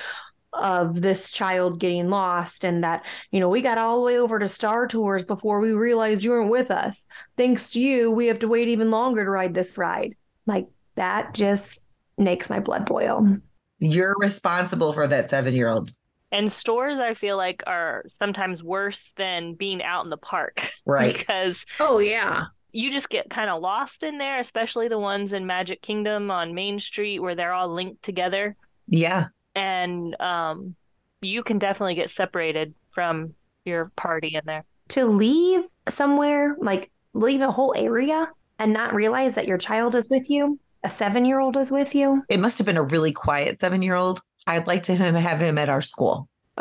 of 0.53 1.01
this 1.01 1.29
child 1.29 1.79
getting 1.79 2.09
lost 2.09 2.63
and 2.63 2.83
that 2.83 3.05
you 3.31 3.39
know 3.39 3.49
we 3.49 3.61
got 3.61 3.77
all 3.77 3.97
the 3.97 4.05
way 4.05 4.17
over 4.17 4.39
to 4.39 4.47
star 4.47 4.87
tours 4.87 5.23
before 5.25 5.59
we 5.59 5.71
realized 5.73 6.23
you 6.23 6.31
weren't 6.31 6.49
with 6.49 6.71
us. 6.71 7.05
Thanks 7.37 7.71
to 7.71 7.79
you 7.79 8.09
we 8.09 8.27
have 8.27 8.39
to 8.39 8.47
wait 8.47 8.67
even 8.67 8.89
longer 8.89 9.23
to 9.23 9.29
ride 9.29 9.53
this 9.53 9.77
ride. 9.77 10.15
Like 10.45 10.67
that 10.95 11.33
just 11.33 11.83
makes 12.17 12.49
my 12.49 12.59
blood 12.59 12.85
boil 12.85 13.39
You're 13.79 14.15
responsible 14.19 14.93
for 14.93 15.07
that 15.07 15.29
seven 15.29 15.53
year 15.53 15.69
old. 15.69 15.91
And 16.31 16.51
stores, 16.51 16.99
I 16.99 17.15
feel 17.15 17.37
like, 17.37 17.63
are 17.65 18.05
sometimes 18.19 18.61
worse 18.61 19.01
than 19.17 19.55
being 19.55 19.81
out 19.81 20.03
in 20.03 20.09
the 20.11 20.17
park. 20.17 20.61
Right. 20.85 21.17
because 21.17 21.65
Oh, 21.79 21.99
yeah. 21.99 22.45
you 22.71 22.91
just 22.91 23.09
get 23.09 23.29
kind 23.29 23.49
of 23.49 23.61
lost 23.61 24.03
in 24.03 24.17
there, 24.17 24.39
especially 24.39 24.87
the 24.87 24.99
ones 24.99 25.33
in 25.33 25.45
Magic 25.47 25.81
Kingdom 25.81 26.29
on 26.31 26.53
Main 26.53 26.79
Street 26.79 27.19
where 27.19 27.35
they're 27.35 27.53
all 27.53 27.73
linked 27.73 28.03
together. 28.03 28.55
Yeah. 28.87 29.27
And 29.55 30.19
um, 30.21 30.75
you 31.21 31.43
can 31.43 31.59
definitely 31.59 31.95
get 31.95 32.09
separated 32.11 32.73
from 32.93 33.33
your 33.65 33.91
party 33.95 34.35
in 34.35 34.41
there. 34.45 34.65
to 34.89 35.05
leave 35.05 35.63
somewhere 35.87 36.55
like 36.59 36.89
leave 37.13 37.41
a 37.41 37.51
whole 37.51 37.73
area 37.77 38.27
and 38.57 38.73
not 38.73 38.93
realize 38.93 39.35
that 39.35 39.47
your 39.47 39.57
child 39.57 39.93
is 39.95 40.09
with 40.09 40.29
you 40.29 40.59
a 40.83 40.89
seven 40.89 41.25
year 41.25 41.39
old 41.39 41.57
is 41.57 41.71
with 41.71 41.93
you 41.95 42.23
It 42.29 42.39
must 42.39 42.57
have 42.57 42.65
been 42.65 42.77
a 42.77 42.83
really 42.83 43.11
quiet 43.13 43.59
seven 43.59 43.81
year 43.81 43.95
old. 43.95 44.21
I'd 44.47 44.67
like 44.67 44.83
to 44.83 44.95
him 44.95 45.15
have 45.15 45.39
him 45.39 45.57
at 45.57 45.69
our 45.69 45.81
school. 45.81 46.27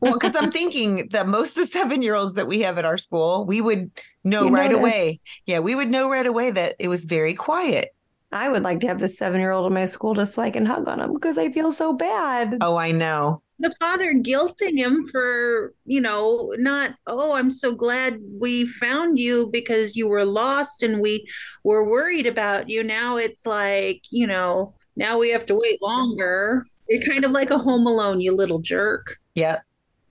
Well, 0.00 0.12
because 0.14 0.36
I'm 0.36 0.52
thinking 0.52 1.08
that 1.10 1.26
most 1.26 1.56
of 1.56 1.66
the 1.66 1.72
seven 1.72 2.02
year 2.02 2.14
olds 2.14 2.34
that 2.34 2.46
we 2.46 2.60
have 2.60 2.78
at 2.78 2.84
our 2.84 2.98
school, 2.98 3.44
we 3.46 3.60
would 3.60 3.90
know 4.24 4.44
You 4.46 4.50
right 4.54 4.70
notice. 4.70 4.78
away. 4.78 5.20
Yeah, 5.46 5.58
we 5.58 5.74
would 5.74 5.88
know 5.90 6.08
right 6.10 6.26
away 6.26 6.50
that 6.52 6.76
it 6.78 6.88
was 6.88 7.04
very 7.04 7.34
quiet. 7.34 7.88
i 8.30 8.48
would 8.48 8.62
like 8.62 8.80
to 8.80 8.86
have 8.86 9.00
this 9.00 9.16
seven 9.18 9.40
year 9.40 9.50
old 9.50 9.66
in 9.66 9.72
my 9.72 9.86
school 9.86 10.14
just 10.14 10.34
so 10.34 10.42
i 10.42 10.50
can 10.50 10.66
hug 10.66 10.86
on 10.86 11.00
him 11.00 11.12
because 11.14 11.38
i 11.38 11.50
feel 11.50 11.72
so 11.72 11.92
bad 11.94 12.58
Oh, 12.60 12.76
I 12.76 12.92
know. 12.92 13.42
The 13.60 13.74
father 13.80 14.14
guilting 14.14 14.76
him 14.76 15.04
for, 15.06 15.72
you 15.84 16.00
know, 16.00 16.54
not, 16.58 16.94
oh, 17.06 17.34
I'm 17.34 17.50
so 17.50 17.74
glad 17.74 18.20
we 18.38 18.66
found 18.66 19.18
you 19.18 19.48
because 19.52 19.96
you 19.96 20.08
were 20.08 20.24
lost 20.24 20.82
and 20.82 21.00
we 21.00 21.26
were 21.64 21.88
worried 21.88 22.26
about 22.26 22.70
you. 22.70 22.84
Now 22.84 23.16
it's 23.16 23.44
like, 23.44 24.02
you 24.10 24.26
know, 24.28 24.74
now 24.94 25.18
we 25.18 25.30
have 25.30 25.44
to 25.46 25.56
wait 25.56 25.82
longer. 25.82 26.64
You're 26.88 27.02
kind 27.02 27.24
of 27.24 27.32
like 27.32 27.50
a 27.50 27.58
home 27.58 27.86
alone, 27.86 28.20
you 28.20 28.34
little 28.34 28.60
jerk. 28.60 29.16
Yeah. 29.34 29.58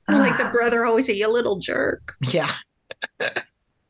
Like 0.10 0.38
the 0.38 0.50
brother 0.52 0.86
always 0.86 1.06
say, 1.06 1.14
you 1.14 1.32
little 1.32 1.58
jerk. 1.58 2.16
Yeah. 2.22 2.52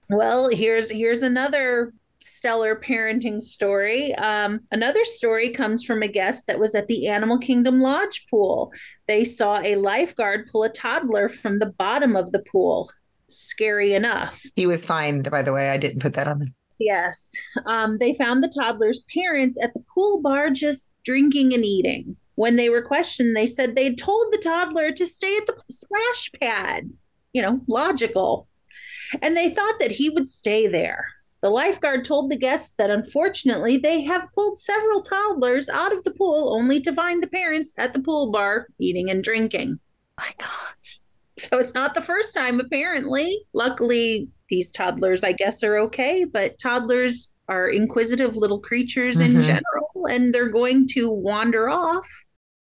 Well, 0.09 0.49
here's 0.49 0.89
here's 0.89 1.21
another 1.21 1.93
stellar 2.27 2.75
parenting 2.75 3.41
story. 3.41 4.13
Um, 4.15 4.61
another 4.71 5.03
story 5.05 5.51
comes 5.51 5.83
from 5.83 6.03
a 6.03 6.07
guest 6.07 6.47
that 6.47 6.59
was 6.59 6.75
at 6.75 6.87
the 6.87 7.07
Animal 7.07 7.37
Kingdom 7.37 7.79
Lodge 7.79 8.25
pool. 8.29 8.71
They 9.07 9.23
saw 9.23 9.59
a 9.59 9.75
lifeguard 9.75 10.47
pull 10.51 10.63
a 10.63 10.69
toddler 10.69 11.29
from 11.29 11.59
the 11.59 11.73
bottom 11.77 12.15
of 12.15 12.31
the 12.31 12.43
pool. 12.51 12.91
Scary 13.29 13.93
enough. 13.93 14.41
He 14.55 14.67
was 14.67 14.85
fine, 14.85 15.21
by 15.23 15.41
the 15.41 15.53
way. 15.53 15.69
I 15.69 15.77
didn't 15.77 16.01
put 16.01 16.13
that 16.13 16.27
on 16.27 16.39
there. 16.39 16.53
Yes. 16.79 17.33
Um, 17.65 17.97
they 17.97 18.13
found 18.13 18.43
the 18.43 18.53
toddler's 18.55 19.03
parents 19.13 19.61
at 19.61 19.73
the 19.73 19.83
pool 19.93 20.21
bar 20.21 20.49
just 20.49 20.91
drinking 21.03 21.53
and 21.53 21.65
eating. 21.65 22.15
When 22.35 22.55
they 22.55 22.69
were 22.69 22.83
questioned, 22.83 23.35
they 23.35 23.47
said 23.47 23.75
they'd 23.75 23.97
told 23.97 24.31
the 24.31 24.37
toddler 24.37 24.91
to 24.91 25.07
stay 25.07 25.35
at 25.37 25.47
the 25.47 25.55
splash 25.71 26.31
pad. 26.39 26.89
You 27.33 27.41
know, 27.41 27.61
logical. 27.67 28.47
And 29.21 29.35
they 29.35 29.49
thought 29.49 29.79
that 29.79 29.91
he 29.91 30.09
would 30.09 30.29
stay 30.29 30.67
there. 30.67 31.07
The 31.41 31.49
lifeguard 31.49 32.03
told 32.03 32.31
the 32.31 32.37
guests 32.37 32.73
that 32.77 32.89
unfortunately 32.89 33.77
they 33.77 34.01
have 34.03 34.27
pulled 34.33 34.57
several 34.57 35.01
toddlers 35.01 35.69
out 35.69 35.93
of 35.93 36.03
the 36.03 36.11
pool 36.11 36.53
only 36.53 36.81
to 36.81 36.93
find 36.93 37.21
the 37.21 37.27
parents 37.29 37.73
at 37.77 37.93
the 37.93 38.01
pool 38.01 38.31
bar 38.31 38.67
eating 38.79 39.09
and 39.09 39.23
drinking. 39.23 39.79
My 40.17 40.33
gosh. 40.39 40.49
So 41.37 41.59
it's 41.59 41.75
not 41.75 41.93
the 41.93 42.01
first 42.01 42.33
time, 42.33 42.59
apparently. 42.59 43.45
Luckily, 43.53 44.27
these 44.49 44.71
toddlers, 44.71 45.23
I 45.23 45.33
guess, 45.33 45.63
are 45.63 45.77
okay, 45.77 46.25
but 46.25 46.57
toddlers 46.57 47.31
are 47.47 47.69
inquisitive 47.69 48.35
little 48.35 48.59
creatures 48.59 49.21
in 49.21 49.35
Mhm. 49.35 49.43
general, 49.43 50.07
and 50.09 50.33
they're 50.33 50.49
going 50.49 50.87
to 50.93 51.11
wander 51.11 51.69
off. 51.69 52.07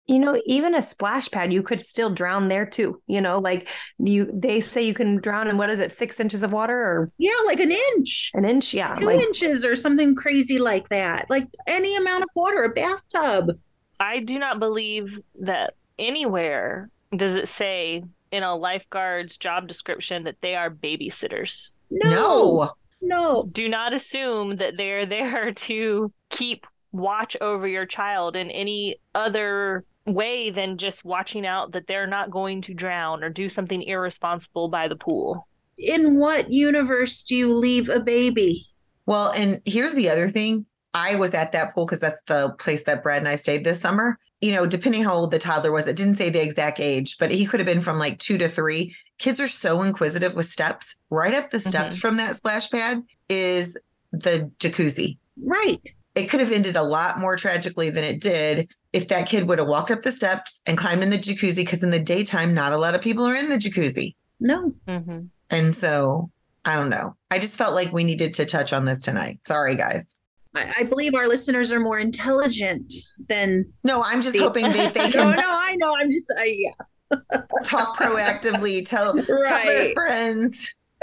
You 0.06 0.18
know, 0.18 0.40
even 0.44 0.74
a 0.74 0.82
splash 0.82 1.30
pad, 1.30 1.52
you 1.52 1.62
could 1.62 1.80
still 1.80 2.10
drown 2.10 2.48
there 2.48 2.66
too. 2.66 3.00
You 3.06 3.20
know, 3.22 3.38
like 3.38 3.68
you 3.98 4.30
they 4.34 4.60
say 4.60 4.82
you 4.82 4.92
can 4.94 5.16
drown 5.16 5.48
in 5.48 5.56
what 5.56 5.70
is 5.70 5.80
it, 5.80 5.92
six 5.96 6.20
inches 6.20 6.42
of 6.42 6.52
water 6.52 6.78
or 6.78 7.10
Yeah, 7.16 7.32
like 7.46 7.60
an 7.60 7.72
inch, 7.72 8.30
an 8.34 8.44
inch? 8.44 8.74
Yeah. 8.74 8.94
two 8.96 9.06
Like 9.06 9.20
inches, 9.20 9.64
or 9.64 9.76
something 9.76 10.14
crazy 10.14 10.58
like 10.58 10.88
that. 10.90 11.30
Like 11.30 11.48
any 11.66 11.96
amount 11.96 12.22
of 12.22 12.28
water, 12.36 12.64
a 12.64 12.70
bathtub. 12.74 13.58
I 13.98 14.20
do 14.20 14.38
not 14.38 14.58
believe 14.58 15.06
that 15.40 15.74
anywhere 15.98 16.90
does 17.16 17.36
it 17.36 17.48
say 17.48 18.02
in 18.30 18.42
a 18.42 18.54
lifeguard's 18.56 19.36
job 19.38 19.68
description 19.68 20.24
that 20.24 20.36
they 20.42 20.54
are 20.56 20.68
babysitters. 20.68 21.68
No, 21.90 22.10
No. 22.10 22.70
no. 23.00 23.48
Do 23.50 23.68
not 23.68 23.94
assume 23.94 24.56
that 24.56 24.76
they're 24.76 25.06
there 25.16 25.52
to 25.54 26.12
keep 26.30 26.66
watch 26.92 27.36
over 27.40 27.66
your 27.66 27.86
child 27.86 28.36
in 28.36 28.50
any 28.50 28.96
other 29.14 29.84
way 30.06 30.50
than 30.50 30.78
just 30.78 31.04
watching 31.04 31.46
out 31.46 31.72
that 31.72 31.86
they're 31.86 32.06
not 32.06 32.30
going 32.30 32.62
to 32.62 32.74
drown 32.74 33.24
or 33.24 33.30
do 33.30 33.48
something 33.48 33.82
irresponsible 33.82 34.68
by 34.68 34.88
the 34.88 34.96
pool. 34.96 35.46
In 35.78 36.16
what 36.16 36.52
universe 36.52 37.22
do 37.22 37.34
you 37.34 37.52
leave 37.54 37.88
a 37.88 38.00
baby? 38.00 38.66
Well, 39.06 39.30
and 39.30 39.60
here's 39.64 39.94
the 39.94 40.08
other 40.08 40.28
thing. 40.28 40.66
I 40.94 41.16
was 41.16 41.34
at 41.34 41.52
that 41.52 41.74
pool 41.74 41.86
because 41.86 42.00
that's 42.00 42.20
the 42.26 42.54
place 42.58 42.84
that 42.84 43.02
Brad 43.02 43.18
and 43.18 43.28
I 43.28 43.36
stayed 43.36 43.64
this 43.64 43.80
summer. 43.80 44.18
You 44.40 44.52
know, 44.54 44.66
depending 44.66 45.02
how 45.02 45.14
old 45.14 45.30
the 45.30 45.38
toddler 45.38 45.72
was, 45.72 45.88
it 45.88 45.96
didn't 45.96 46.16
say 46.16 46.30
the 46.30 46.42
exact 46.42 46.78
age, 46.78 47.16
but 47.18 47.30
he 47.30 47.46
could 47.46 47.60
have 47.60 47.66
been 47.66 47.80
from 47.80 47.98
like 47.98 48.18
two 48.18 48.38
to 48.38 48.48
three. 48.48 48.94
Kids 49.18 49.40
are 49.40 49.48
so 49.48 49.82
inquisitive 49.82 50.34
with 50.34 50.46
steps. 50.46 50.94
Right 51.10 51.34
up 51.34 51.50
the 51.50 51.58
steps 51.58 51.96
mm-hmm. 51.96 52.00
from 52.00 52.16
that 52.18 52.36
splash 52.36 52.70
pad 52.70 53.02
is 53.28 53.76
the 54.12 54.50
jacuzzi. 54.60 55.18
Right. 55.42 55.80
It 56.14 56.30
could 56.30 56.40
have 56.40 56.52
ended 56.52 56.76
a 56.76 56.82
lot 56.82 57.18
more 57.18 57.36
tragically 57.36 57.90
than 57.90 58.04
it 58.04 58.20
did 58.20 58.70
if 58.92 59.08
that 59.08 59.26
kid 59.26 59.48
would 59.48 59.58
have 59.58 59.66
walked 59.68 59.90
up 59.90 60.02
the 60.02 60.12
steps 60.12 60.60
and 60.66 60.78
climbed 60.78 61.02
in 61.02 61.10
the 61.10 61.18
jacuzzi 61.18 61.56
because 61.56 61.82
in 61.82 61.90
the 61.90 61.98
daytime, 61.98 62.54
not 62.54 62.72
a 62.72 62.78
lot 62.78 62.94
of 62.94 63.00
people 63.00 63.24
are 63.26 63.34
in 63.34 63.48
the 63.48 63.56
jacuzzi. 63.56 64.14
No. 64.40 64.72
hmm 64.86 65.20
And 65.50 65.74
so 65.74 66.30
I 66.64 66.76
don't 66.76 66.88
know. 66.90 67.16
I 67.30 67.38
just 67.38 67.56
felt 67.58 67.74
like 67.74 67.92
we 67.92 68.04
needed 68.04 68.32
to 68.34 68.46
touch 68.46 68.72
on 68.72 68.84
this 68.84 69.02
tonight. 69.02 69.40
Sorry, 69.46 69.74
guys. 69.76 70.14
I, 70.54 70.72
I 70.78 70.82
believe 70.84 71.14
our 71.16 71.26
listeners 71.26 71.72
are 71.72 71.80
more 71.80 71.98
intelligent 71.98 72.92
than. 73.28 73.64
No, 73.82 74.02
I'm 74.02 74.22
just 74.22 74.34
The- 74.34 74.38
hoping 74.40 74.72
that 74.72 74.94
they 74.94 75.00
No, 75.06 75.10
can 75.10 75.30
no, 75.36 75.42
I 75.50 75.74
know. 75.76 75.92
I'm 76.00 76.10
just, 76.12 76.32
I, 76.38 76.54
yeah. 76.56 77.40
talk 77.64 77.98
proactively, 77.98 78.86
tell, 78.86 79.14
tell 79.14 79.64
their 79.64 79.92
friends. 79.94 80.72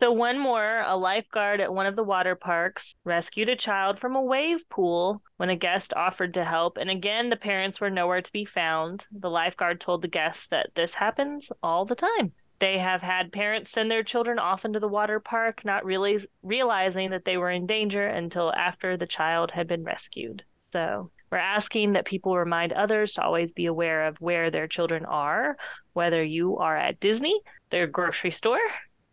So, 0.00 0.12
one 0.12 0.38
more 0.38 0.84
a 0.86 0.96
lifeguard 0.96 1.60
at 1.60 1.74
one 1.74 1.86
of 1.86 1.96
the 1.96 2.04
water 2.04 2.36
parks 2.36 2.94
rescued 3.02 3.48
a 3.48 3.56
child 3.56 3.98
from 3.98 4.14
a 4.14 4.22
wave 4.22 4.60
pool 4.68 5.22
when 5.38 5.50
a 5.50 5.56
guest 5.56 5.92
offered 5.92 6.34
to 6.34 6.44
help. 6.44 6.76
And 6.76 6.88
again, 6.88 7.30
the 7.30 7.36
parents 7.36 7.80
were 7.80 7.90
nowhere 7.90 8.22
to 8.22 8.32
be 8.32 8.44
found. 8.44 9.04
The 9.10 9.28
lifeguard 9.28 9.80
told 9.80 10.02
the 10.02 10.08
guests 10.08 10.46
that 10.50 10.70
this 10.76 10.94
happens 10.94 11.48
all 11.64 11.84
the 11.84 11.96
time. 11.96 12.32
They 12.60 12.78
have 12.78 13.02
had 13.02 13.32
parents 13.32 13.72
send 13.72 13.90
their 13.90 14.04
children 14.04 14.38
off 14.38 14.64
into 14.64 14.78
the 14.78 14.86
water 14.86 15.18
park, 15.18 15.64
not 15.64 15.84
really 15.84 16.24
realizing 16.44 17.10
that 17.10 17.24
they 17.24 17.36
were 17.36 17.50
in 17.50 17.66
danger 17.66 18.06
until 18.06 18.54
after 18.54 18.96
the 18.96 19.06
child 19.06 19.50
had 19.50 19.66
been 19.66 19.82
rescued. 19.82 20.44
So, 20.72 21.10
we're 21.32 21.38
asking 21.38 21.94
that 21.94 22.04
people 22.04 22.36
remind 22.36 22.72
others 22.72 23.14
to 23.14 23.22
always 23.22 23.50
be 23.50 23.66
aware 23.66 24.06
of 24.06 24.20
where 24.20 24.52
their 24.52 24.68
children 24.68 25.04
are, 25.06 25.56
whether 25.92 26.22
you 26.22 26.56
are 26.58 26.76
at 26.76 27.00
Disney, 27.00 27.40
their 27.70 27.88
grocery 27.88 28.30
store, 28.30 28.60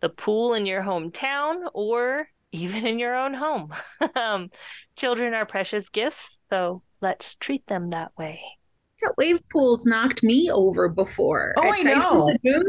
the 0.05 0.09
pool 0.09 0.53
in 0.53 0.67
your 0.67 0.83
hometown 0.83 1.63
or 1.73 2.29
even 2.51 2.85
in 2.85 2.99
your 2.99 3.15
own 3.15 3.33
home. 3.33 3.73
um, 4.15 4.51
children 4.95 5.33
are 5.33 5.47
precious 5.47 5.83
gifts, 5.91 6.21
so 6.51 6.83
let's 7.01 7.35
treat 7.39 7.65
them 7.65 7.89
that 7.89 8.11
way. 8.15 8.39
That 9.01 9.15
wave 9.17 9.39
pool's 9.51 9.87
knocked 9.87 10.21
me 10.21 10.51
over 10.51 10.89
before. 10.89 11.55
Oh, 11.57 11.67
At 11.67 11.73
I 11.73 11.79
know. 11.79 12.25
Lagoon. 12.25 12.63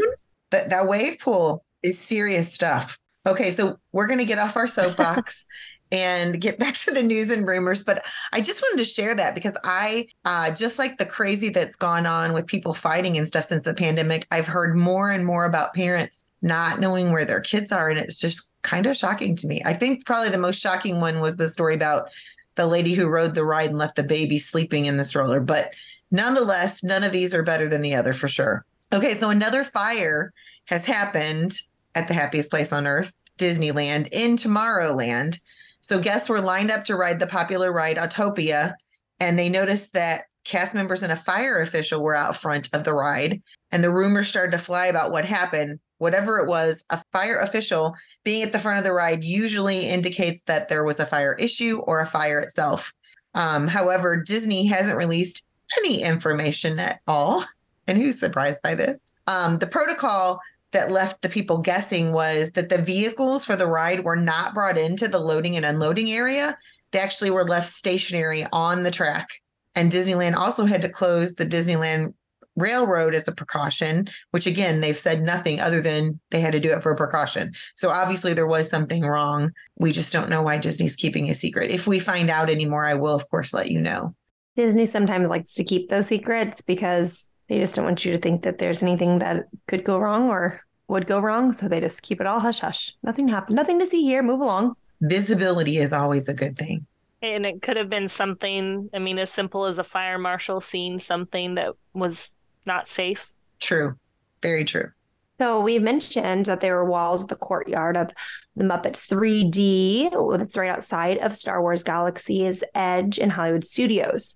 That 0.50 0.70
that 0.70 0.88
wave 0.88 1.18
pool 1.18 1.62
is 1.82 1.98
serious 1.98 2.50
stuff. 2.50 2.98
Okay, 3.26 3.54
so 3.54 3.76
we're 3.92 4.06
gonna 4.06 4.24
get 4.24 4.38
off 4.38 4.56
our 4.56 4.66
soapbox 4.66 5.44
and 5.92 6.40
get 6.40 6.58
back 6.58 6.76
to 6.78 6.90
the 6.90 7.02
news 7.02 7.30
and 7.30 7.46
rumors. 7.46 7.84
But 7.84 8.02
I 8.32 8.40
just 8.40 8.62
wanted 8.62 8.78
to 8.78 8.90
share 8.90 9.14
that 9.14 9.34
because 9.34 9.58
I 9.62 10.06
uh, 10.24 10.52
just 10.52 10.78
like 10.78 10.96
the 10.96 11.04
crazy 11.04 11.50
that's 11.50 11.76
gone 11.76 12.06
on 12.06 12.32
with 12.32 12.46
people 12.46 12.72
fighting 12.72 13.18
and 13.18 13.28
stuff 13.28 13.44
since 13.44 13.64
the 13.64 13.74
pandemic. 13.74 14.26
I've 14.30 14.46
heard 14.46 14.74
more 14.74 15.10
and 15.10 15.26
more 15.26 15.44
about 15.44 15.74
parents 15.74 16.24
not 16.46 16.80
knowing 16.80 17.12
where 17.12 17.24
their 17.24 17.40
kids 17.40 17.72
are, 17.72 17.90
and 17.90 17.98
it's 17.98 18.18
just 18.18 18.50
kind 18.62 18.86
of 18.86 18.96
shocking 18.96 19.36
to 19.36 19.46
me. 19.46 19.60
I 19.64 19.74
think 19.74 20.06
probably 20.06 20.30
the 20.30 20.38
most 20.38 20.60
shocking 20.60 21.00
one 21.00 21.20
was 21.20 21.36
the 21.36 21.50
story 21.50 21.74
about 21.74 22.08
the 22.54 22.66
lady 22.66 22.94
who 22.94 23.08
rode 23.08 23.34
the 23.34 23.44
ride 23.44 23.70
and 23.70 23.78
left 23.78 23.96
the 23.96 24.02
baby 24.02 24.38
sleeping 24.38 24.86
in 24.86 24.96
the 24.96 25.04
stroller. 25.04 25.40
But 25.40 25.72
nonetheless, 26.10 26.82
none 26.82 27.04
of 27.04 27.12
these 27.12 27.34
are 27.34 27.42
better 27.42 27.68
than 27.68 27.82
the 27.82 27.94
other 27.94 28.14
for 28.14 28.28
sure. 28.28 28.64
Okay, 28.92 29.14
so 29.14 29.28
another 29.28 29.64
fire 29.64 30.32
has 30.66 30.86
happened 30.86 31.60
at 31.94 32.08
the 32.08 32.14
happiest 32.14 32.50
place 32.50 32.72
on 32.72 32.86
earth, 32.86 33.12
Disneyland, 33.38 34.08
in 34.12 34.36
Tomorrowland. 34.36 35.38
So 35.80 35.98
guests 35.98 36.28
were 36.28 36.40
lined 36.40 36.70
up 36.70 36.84
to 36.86 36.96
ride 36.96 37.20
the 37.20 37.26
popular 37.26 37.72
ride 37.72 37.96
Autopia, 37.96 38.74
and 39.20 39.38
they 39.38 39.48
noticed 39.48 39.92
that 39.92 40.24
cast 40.44 40.74
members 40.74 41.02
and 41.02 41.12
a 41.12 41.16
fire 41.16 41.60
official 41.60 42.02
were 42.02 42.14
out 42.14 42.36
front 42.36 42.68
of 42.72 42.84
the 42.84 42.94
ride. 42.94 43.42
And 43.72 43.82
the 43.82 43.90
rumors 43.90 44.28
started 44.28 44.52
to 44.52 44.62
fly 44.62 44.86
about 44.86 45.10
what 45.10 45.24
happened. 45.24 45.80
Whatever 45.98 46.38
it 46.38 46.46
was, 46.46 46.84
a 46.90 47.02
fire 47.12 47.38
official 47.38 47.94
being 48.24 48.42
at 48.42 48.52
the 48.52 48.58
front 48.58 48.78
of 48.78 48.84
the 48.84 48.92
ride 48.92 49.24
usually 49.24 49.88
indicates 49.88 50.42
that 50.42 50.68
there 50.68 50.84
was 50.84 51.00
a 51.00 51.06
fire 51.06 51.34
issue 51.34 51.78
or 51.86 52.00
a 52.00 52.06
fire 52.06 52.40
itself. 52.40 52.92
Um, 53.34 53.68
however, 53.68 54.22
Disney 54.22 54.66
hasn't 54.66 54.98
released 54.98 55.44
any 55.78 56.02
information 56.02 56.78
at 56.78 57.00
all. 57.06 57.44
And 57.88 57.98
who's 57.98 58.18
surprised 58.18 58.60
by 58.62 58.74
this? 58.74 58.98
Um, 59.28 59.58
the 59.58 59.66
protocol 59.68 60.40
that 60.72 60.90
left 60.90 61.22
the 61.22 61.28
people 61.28 61.58
guessing 61.58 62.10
was 62.10 62.50
that 62.50 62.68
the 62.68 62.82
vehicles 62.82 63.44
for 63.44 63.54
the 63.54 63.68
ride 63.68 64.02
were 64.02 64.16
not 64.16 64.54
brought 64.54 64.76
into 64.76 65.06
the 65.06 65.20
loading 65.20 65.54
and 65.54 65.64
unloading 65.64 66.10
area. 66.10 66.58
They 66.90 66.98
actually 66.98 67.30
were 67.30 67.46
left 67.46 67.72
stationary 67.72 68.44
on 68.52 68.82
the 68.82 68.90
track. 68.90 69.28
And 69.76 69.92
Disneyland 69.92 70.34
also 70.34 70.64
had 70.64 70.82
to 70.82 70.88
close 70.88 71.34
the 71.34 71.46
Disneyland 71.46 72.14
Railroad 72.56 73.14
as 73.14 73.28
a 73.28 73.32
precaution, 73.32 74.08
which 74.30 74.46
again, 74.46 74.80
they've 74.80 74.98
said 74.98 75.22
nothing 75.22 75.60
other 75.60 75.80
than 75.80 76.18
they 76.30 76.40
had 76.40 76.52
to 76.52 76.60
do 76.60 76.72
it 76.72 76.82
for 76.82 76.90
a 76.90 76.96
precaution. 76.96 77.52
So 77.74 77.90
obviously 77.90 78.34
there 78.34 78.46
was 78.46 78.68
something 78.68 79.02
wrong. 79.02 79.52
We 79.76 79.92
just 79.92 80.12
don't 80.12 80.30
know 80.30 80.42
why 80.42 80.58
Disney's 80.58 80.96
keeping 80.96 81.30
a 81.30 81.34
secret. 81.34 81.70
If 81.70 81.86
we 81.86 82.00
find 82.00 82.30
out 82.30 82.50
anymore, 82.50 82.86
I 82.86 82.94
will, 82.94 83.14
of 83.14 83.28
course, 83.30 83.52
let 83.52 83.70
you 83.70 83.80
know. 83.80 84.14
Disney 84.56 84.86
sometimes 84.86 85.28
likes 85.28 85.52
to 85.54 85.64
keep 85.64 85.90
those 85.90 86.06
secrets 86.06 86.62
because 86.62 87.28
they 87.48 87.58
just 87.60 87.74
don't 87.74 87.84
want 87.84 88.04
you 88.04 88.12
to 88.12 88.18
think 88.18 88.42
that 88.42 88.58
there's 88.58 88.82
anything 88.82 89.18
that 89.18 89.44
could 89.68 89.84
go 89.84 89.98
wrong 89.98 90.30
or 90.30 90.62
would 90.88 91.06
go 91.06 91.20
wrong. 91.20 91.52
So 91.52 91.68
they 91.68 91.80
just 91.80 92.02
keep 92.02 92.20
it 92.20 92.26
all 92.26 92.40
hush 92.40 92.60
hush. 92.60 92.94
Nothing 93.02 93.28
happened. 93.28 93.56
Nothing 93.56 93.78
to 93.80 93.86
see 93.86 94.02
here. 94.02 94.22
Move 94.22 94.40
along. 94.40 94.74
Visibility 95.02 95.78
is 95.78 95.92
always 95.92 96.26
a 96.28 96.34
good 96.34 96.56
thing. 96.56 96.86
And 97.22 97.44
it 97.44 97.60
could 97.62 97.76
have 97.76 97.90
been 97.90 98.08
something, 98.08 98.88
I 98.94 98.98
mean, 98.98 99.18
as 99.18 99.30
simple 99.30 99.66
as 99.66 99.78
a 99.78 99.84
fire 99.84 100.18
marshal 100.18 100.60
seeing 100.60 101.00
something 101.00 101.56
that 101.56 101.72
was 101.92 102.18
not 102.66 102.88
safe. 102.88 103.20
True. 103.60 103.96
Very 104.42 104.64
true. 104.64 104.90
So 105.38 105.60
we 105.60 105.78
mentioned 105.78 106.46
that 106.46 106.62
there 106.62 106.76
were 106.76 106.88
walls 106.88 107.22
of 107.22 107.28
the 107.28 107.36
courtyard 107.36 107.94
of 107.96 108.10
the 108.54 108.64
Muppets 108.64 109.06
3D 109.06 110.38
that's 110.38 110.56
right 110.56 110.70
outside 110.70 111.18
of 111.18 111.36
Star 111.36 111.60
Wars 111.60 111.84
Galaxy's 111.84 112.64
Edge 112.74 113.18
in 113.18 113.28
Hollywood 113.28 113.66
Studios. 113.66 114.34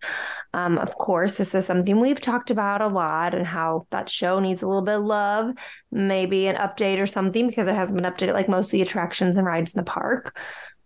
Um, 0.53 0.77
of 0.77 0.95
course, 0.97 1.39
this 1.39 1.55
is 1.55 1.65
something 1.65 2.01
we've 2.01 2.21
talked 2.21 2.51
about 2.51 2.83
a 2.83 2.89
lot 2.89 3.35
and 3.35 3.47
how 3.47 3.87
that 3.91 4.11
show 4.11 4.41
needs 4.41 4.61
a 4.61 4.67
little 4.67 4.83
bit 4.83 4.99
of 4.99 5.05
love, 5.05 5.55
maybe 5.91 6.49
an 6.49 6.57
update 6.57 7.01
or 7.01 7.07
something 7.07 7.47
because 7.47 7.67
it 7.67 7.75
hasn't 7.75 8.01
been 8.01 8.13
updated 8.13 8.35
like 8.35 8.49
most 8.49 8.67
of 8.67 8.73
the 8.73 8.83
attractions 8.83 9.39
and 9.39 9.47
rides 9.47 9.73
in 9.73 9.79
the 9.79 9.91
park. 9.91 10.39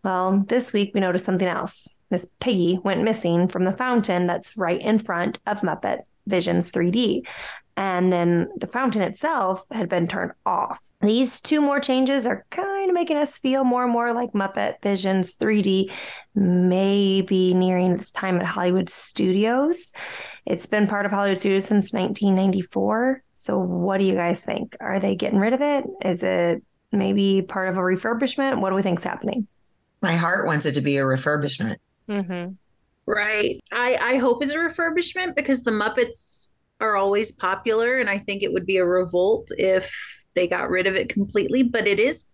Well, 0.05 0.45
this 0.47 0.73
week 0.73 0.93
we 0.95 1.01
noticed 1.01 1.25
something 1.25 1.49
else. 1.49 1.89
Miss 2.13 2.29
Piggy 2.39 2.79
went 2.85 3.03
missing 3.03 3.49
from 3.49 3.65
the 3.65 3.73
fountain 3.73 4.29
that's 4.29 4.57
right 4.57 4.81
in 4.81 4.99
front 4.99 5.41
of 5.45 5.63
Muppet 5.63 6.03
Visions 6.26 6.71
3D 6.71 7.23
and 7.76 8.12
then 8.12 8.49
the 8.57 8.69
fountain 8.69 9.02
itself 9.02 9.64
had 9.73 9.88
been 9.88 10.07
turned 10.07 10.31
off. 10.47 10.78
These 11.00 11.40
two 11.40 11.61
more 11.61 11.81
changes 11.81 12.25
are 12.25 12.47
kind 12.50 12.75
kind 12.85 12.90
of 12.90 12.95
making 13.00 13.16
us 13.16 13.38
feel 13.38 13.64
more 13.64 13.85
and 13.85 13.93
more 13.93 14.12
like 14.12 14.33
Muppet 14.33 14.83
Visions 14.83 15.37
3D, 15.37 15.90
maybe 16.35 17.54
nearing 17.54 17.93
its 17.93 18.11
time 18.11 18.38
at 18.38 18.45
Hollywood 18.45 18.90
Studios. 18.90 19.95
It's 20.45 20.66
been 20.66 20.87
part 20.87 21.07
of 21.07 21.12
Hollywood 21.12 21.40
Studios 21.40 21.64
since 21.64 21.95
1994. 21.95 23.23
So, 23.37 23.59
what 23.59 23.99
do 23.99 24.04
you 24.04 24.14
guys 24.14 24.45
think? 24.45 24.76
Are 24.81 25.00
they 25.00 25.14
getting 25.14 25.38
rid 25.38 25.54
of 25.54 25.62
it? 25.62 25.85
Is 26.04 26.23
it 26.23 26.62
maybe 26.93 27.40
part 27.40 27.71
of 27.71 27.78
a 27.78 27.81
refurbishment? 27.81 28.61
What 28.61 28.69
do 28.69 28.76
we 28.76 28.83
think's 28.83 29.04
happening? 29.04 29.47
My 30.02 30.16
heart 30.16 30.47
wants 30.47 30.66
it 30.66 30.73
to 30.75 30.83
be 30.83 30.99
a 30.99 31.04
refurbishment. 31.04 31.76
Mm-hmm. 32.07 32.52
Right. 33.06 33.61
I, 33.70 33.96
I 34.00 34.16
hope 34.16 34.42
it's 34.42 34.52
a 34.52 34.56
refurbishment 34.56 35.37
because 35.37 35.62
the 35.62 35.70
Muppets 35.70 36.49
are 36.80 36.96
always 36.96 37.32
popular, 37.32 37.99
and 37.99 38.08
I 38.08 38.18
think 38.18 38.42
it 38.42 38.52
would 38.52 38.66
be 38.66 38.78
a 38.78 38.84
revolt 38.84 39.49
if 39.58 39.94
they 40.34 40.46
got 40.46 40.70
rid 40.70 40.87
of 40.87 40.94
it 40.96 41.08
completely. 41.08 41.62
But 41.62 41.87
it 41.87 41.99
is, 41.99 42.30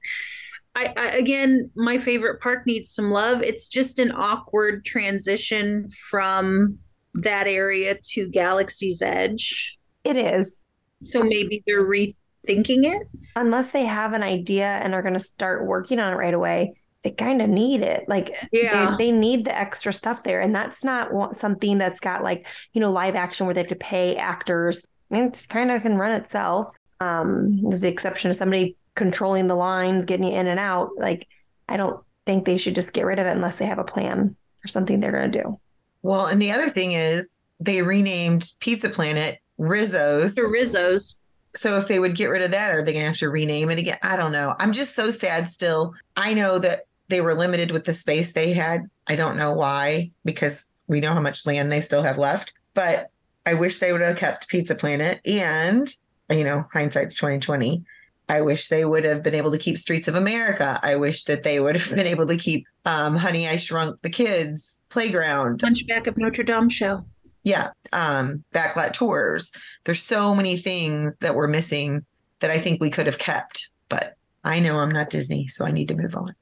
I, 0.74 0.94
I 0.96 1.06
again, 1.16 1.70
my 1.74 1.98
favorite 1.98 2.40
park 2.40 2.66
needs 2.66 2.90
some 2.90 3.10
love. 3.10 3.42
It's 3.42 3.68
just 3.68 3.98
an 3.98 4.12
awkward 4.12 4.84
transition 4.84 5.88
from 6.08 6.78
that 7.14 7.46
area 7.46 7.96
to 8.12 8.28
Galaxy's 8.28 9.02
Edge. 9.02 9.76
It 10.04 10.16
is. 10.16 10.62
So 11.02 11.22
maybe 11.22 11.62
they're 11.66 11.84
rethinking 11.84 12.84
it. 12.84 13.08
Unless 13.36 13.70
they 13.70 13.86
have 13.86 14.12
an 14.12 14.22
idea 14.22 14.66
and 14.66 14.94
are 14.94 15.02
going 15.02 15.14
to 15.14 15.20
start 15.20 15.66
working 15.66 15.98
on 15.98 16.12
it 16.12 16.16
right 16.16 16.34
away, 16.34 16.74
they 17.02 17.10
kind 17.10 17.40
of 17.40 17.48
need 17.48 17.82
it. 17.82 18.08
Like, 18.08 18.36
Yeah. 18.52 18.94
they, 18.98 19.06
they 19.06 19.12
need 19.12 19.44
the 19.46 19.56
extra 19.58 19.92
stuff 19.92 20.22
there. 20.22 20.40
And 20.40 20.54
that's 20.54 20.84
not 20.84 21.12
wa- 21.12 21.32
something 21.32 21.78
that's 21.78 22.00
got 22.00 22.22
like, 22.22 22.46
you 22.72 22.80
know, 22.80 22.92
live 22.92 23.14
action 23.14 23.46
where 23.46 23.54
they 23.54 23.60
have 23.62 23.68
to 23.68 23.74
pay 23.76 24.16
actors. 24.16 24.84
I 25.10 25.14
mean, 25.14 25.24
it's 25.24 25.46
kind 25.46 25.70
of 25.70 25.82
can 25.82 25.96
run 25.96 26.12
itself. 26.12 26.74
Um, 27.00 27.62
with 27.62 27.80
the 27.80 27.88
exception 27.88 28.30
of 28.30 28.36
somebody 28.36 28.76
controlling 28.94 29.46
the 29.46 29.54
lines, 29.54 30.04
getting 30.04 30.26
you 30.26 30.34
in 30.38 30.46
and 30.46 30.60
out. 30.60 30.90
Like, 30.98 31.26
I 31.66 31.78
don't 31.78 32.04
think 32.26 32.44
they 32.44 32.58
should 32.58 32.74
just 32.74 32.92
get 32.92 33.06
rid 33.06 33.18
of 33.18 33.26
it 33.26 33.30
unless 33.30 33.56
they 33.56 33.64
have 33.64 33.78
a 33.78 33.84
plan 33.84 34.36
for 34.60 34.68
something 34.68 35.00
they're 35.00 35.10
going 35.10 35.32
to 35.32 35.42
do. 35.42 35.58
Well, 36.02 36.26
and 36.26 36.42
the 36.42 36.52
other 36.52 36.68
thing 36.68 36.92
is 36.92 37.30
they 37.58 37.80
renamed 37.80 38.52
Pizza 38.60 38.90
Planet 38.90 39.38
Rizzo's. 39.56 40.34
The 40.34 40.42
Rizzos. 40.42 41.14
So 41.56 41.76
if 41.78 41.88
they 41.88 41.98
would 41.98 42.14
get 42.16 42.26
rid 42.26 42.42
of 42.42 42.50
that, 42.50 42.70
are 42.70 42.82
they 42.82 42.92
going 42.92 43.02
to 43.04 43.08
have 43.08 43.16
to 43.18 43.30
rename 43.30 43.70
it 43.70 43.78
again? 43.78 43.98
I 44.02 44.16
don't 44.16 44.32
know. 44.32 44.54
I'm 44.58 44.72
just 44.72 44.94
so 44.94 45.10
sad 45.10 45.48
still. 45.48 45.94
I 46.16 46.34
know 46.34 46.58
that 46.58 46.80
they 47.10 47.20
were 47.20 47.34
limited 47.34 47.70
with 47.72 47.84
the 47.84 47.94
space 47.94 48.32
they 48.32 48.52
had. 48.52 48.82
I 49.06 49.16
don't 49.16 49.36
know 49.36 49.52
why, 49.52 50.12
because 50.24 50.66
we 50.86 51.00
know 51.00 51.12
how 51.12 51.20
much 51.20 51.44
land 51.44 51.70
they 51.70 51.82
still 51.82 52.02
have 52.02 52.18
left. 52.18 52.54
But 52.74 53.10
I 53.44 53.54
wish 53.54 53.78
they 53.78 53.92
would 53.92 54.00
have 54.00 54.16
kept 54.16 54.48
Pizza 54.48 54.74
Planet. 54.74 55.20
And, 55.24 55.92
you 56.30 56.44
know, 56.44 56.64
hindsight's 56.72 57.16
2020. 57.16 57.84
I 58.28 58.40
wish 58.42 58.68
they 58.68 58.84
would 58.84 59.04
have 59.04 59.24
been 59.24 59.34
able 59.34 59.50
to 59.50 59.58
keep 59.58 59.76
Streets 59.76 60.06
of 60.06 60.14
America. 60.14 60.78
I 60.82 60.94
wish 60.94 61.24
that 61.24 61.42
they 61.42 61.58
would 61.58 61.76
have 61.76 61.94
been 61.96 62.06
able 62.06 62.28
to 62.28 62.36
keep 62.36 62.64
um, 62.84 63.16
Honey, 63.16 63.48
I 63.48 63.56
Shrunk 63.56 64.00
the 64.02 64.10
Kids 64.10 64.80
Playground. 64.88 65.60
Hunchback 65.60 66.06
of 66.06 66.16
Notre 66.16 66.44
Dame 66.44 66.68
show. 66.68 67.04
Yeah. 67.42 67.70
Um, 67.92 68.44
backlot 68.54 68.92
tours. 68.92 69.50
There's 69.84 70.02
so 70.02 70.34
many 70.34 70.56
things 70.58 71.14
that 71.20 71.34
we're 71.34 71.48
missing 71.48 72.04
that 72.38 72.50
I 72.50 72.60
think 72.60 72.80
we 72.80 72.90
could 72.90 73.06
have 73.06 73.18
kept. 73.18 73.68
But 73.88 74.14
I 74.44 74.60
know 74.60 74.78
I'm 74.78 74.92
not 74.92 75.10
Disney, 75.10 75.48
so 75.48 75.64
I 75.64 75.72
need 75.72 75.88
to 75.88 75.94
move 75.94 76.14
on. 76.14 76.34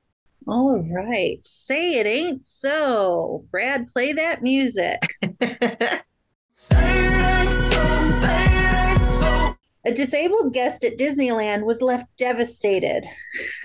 All 0.48 0.82
right. 0.90 1.44
Say 1.44 1.96
it 1.96 2.06
ain't 2.06 2.46
so. 2.46 3.44
Brad, 3.50 3.86
play 3.88 4.14
that 4.14 4.42
music. 4.42 4.98
A 9.84 9.92
disabled 9.92 10.54
guest 10.54 10.84
at 10.84 10.98
Disneyland 10.98 11.64
was 11.64 11.82
left 11.82 12.06
devastated. 12.16 13.04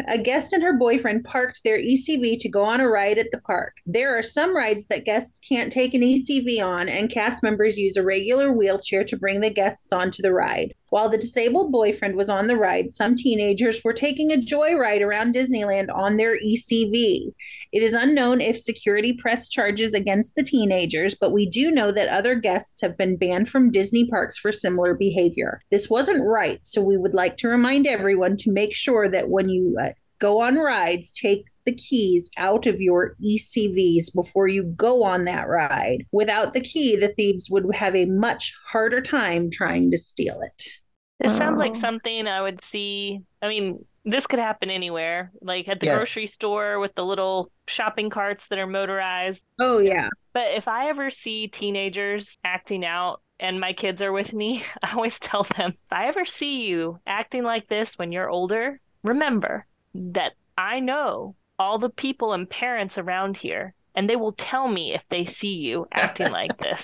A 0.08 0.18
guest 0.18 0.54
and 0.54 0.62
her 0.62 0.78
boyfriend 0.78 1.24
parked 1.24 1.64
their 1.64 1.78
ECV 1.80 2.38
to 2.40 2.50
go 2.50 2.64
on 2.64 2.82
a 2.82 2.88
ride 2.88 3.18
at 3.18 3.32
the 3.32 3.42
park. 3.42 3.78
There 3.86 4.18
are 4.18 4.22
some 4.22 4.56
rides 4.56 4.86
that 4.88 5.06
guests 5.06 5.40
can't 5.40 5.72
take 5.72 5.94
an 5.94 6.02
ECV 6.02 6.62
on, 6.62 6.88
and 6.88 7.10
cast 7.10 7.44
members 7.44 7.78
use 7.78 7.98
a 7.98 8.04
regular 8.04 8.52
wheelchair 8.52 9.04
to 9.06 9.18
bring 9.18 9.40
the 9.40 9.50
guests 9.50 9.92
onto 9.92 10.22
the 10.22 10.34
ride. 10.34 10.74
While 10.94 11.10
the 11.10 11.18
disabled 11.18 11.72
boyfriend 11.72 12.16
was 12.16 12.30
on 12.30 12.46
the 12.46 12.56
ride, 12.56 12.92
some 12.92 13.16
teenagers 13.16 13.84
were 13.84 13.94
taking 13.94 14.32
a 14.32 14.36
joyride 14.36 15.02
around 15.02 15.34
Disneyland 15.34 15.88
on 15.92 16.18
their 16.18 16.38
ECV. 16.38 17.34
It 17.72 17.82
is 17.82 17.94
unknown 17.94 18.42
if 18.42 18.60
security 18.60 19.12
pressed 19.12 19.52
charges 19.52 19.96
against 19.96 20.36
the 20.36 20.44
teenagers, 20.44 21.16
but 21.20 21.32
we 21.32 21.48
do 21.48 21.72
know 21.72 21.92
that 21.92 22.10
other 22.10 22.36
guests 22.36 22.80
have 22.82 22.96
been 22.96 23.18
banned 23.18 23.50
from 23.50 23.72
Disney 23.72 24.06
parks 24.06 24.38
for 24.38 24.52
similar 24.52 24.94
behavior. 24.94 25.62
This 25.72 25.90
wasn't 25.90 26.28
right, 26.28 26.64
so 26.64 26.80
we 26.80 26.96
would 26.96 27.16
like 27.16 27.38
to 27.38 27.48
remind 27.48 27.88
everyone 27.88 28.38
to 28.38 28.52
make 28.52 28.76
sure 28.76 29.10
that 29.10 29.30
when 29.30 29.50
you 29.50 29.76
uh, 29.82 29.94
go 30.20 30.42
on 30.42 30.58
rides, 30.58 31.12
take 31.12 31.48
the 31.66 31.74
keys 31.74 32.30
out 32.38 32.68
of 32.68 32.80
your 32.80 33.16
ECVs 33.20 34.14
before 34.14 34.48
you 34.48 34.62
go 34.62 35.04
on 35.04 35.26
that 35.26 35.48
ride. 35.48 36.06
Without 36.12 36.54
the 36.54 36.62
key, 36.62 36.96
the 36.96 37.08
thieves 37.08 37.50
would 37.50 37.66
have 37.74 37.96
a 37.96 38.06
much 38.06 38.54
harder 38.68 39.02
time 39.02 39.50
trying 39.50 39.90
to 39.90 39.98
steal 39.98 40.40
it. 40.40 40.83
This 41.20 41.36
sounds 41.38 41.58
like 41.58 41.76
Oh. 41.76 41.80
something 41.80 42.28
I 42.28 42.42
would 42.42 42.62
see. 42.62 43.22
I 43.42 43.48
mean, 43.48 43.86
this 44.06 44.28
could 44.28 44.40
happen 44.40 44.70
anywhere, 44.70 45.32
like 45.42 45.68
at 45.68 45.80
the 45.80 45.86
Yes. 45.86 45.96
grocery 45.96 46.28
store 46.28 46.80
with 46.80 46.94
the 46.96 47.06
little 47.06 47.52
shopping 47.68 48.10
carts 48.10 48.44
that 48.50 48.60
are 48.60 48.68
motorized. 48.68 49.42
Oh, 49.60 49.80
yeah. 49.80 50.10
But 50.34 50.54
if 50.54 50.68
I 50.68 50.90
ever 50.90 51.10
see 51.12 51.48
teenagers 51.48 52.38
acting 52.44 52.84
out 52.86 53.22
and 53.40 53.60
my 53.60 53.74
kids 53.74 54.02
are 54.02 54.12
with 54.12 54.34
me, 54.34 54.66
I 54.84 54.94
always 54.94 55.18
tell 55.20 55.44
them 55.58 55.72
if 55.72 55.92
I 55.92 56.08
ever 56.08 56.26
see 56.26 56.66
you 56.66 57.00
acting 57.08 57.44
like 57.44 57.68
this 57.68 57.98
when 57.98 58.12
you're 58.12 58.30
older, 58.30 58.80
remember 59.04 59.66
that 59.94 60.34
I 60.58 60.80
know 60.80 61.36
all 61.60 61.80
the 61.80 61.90
people 61.90 62.34
and 62.34 62.50
parents 62.50 62.98
around 62.98 63.38
here, 63.38 63.74
and 63.96 64.10
they 64.10 64.16
will 64.16 64.34
tell 64.34 64.68
me 64.68 64.94
if 64.94 65.04
they 65.10 65.26
see 65.26 65.56
you 65.56 65.88
acting 65.92 66.30
like 66.32 66.58
this. 66.60 66.84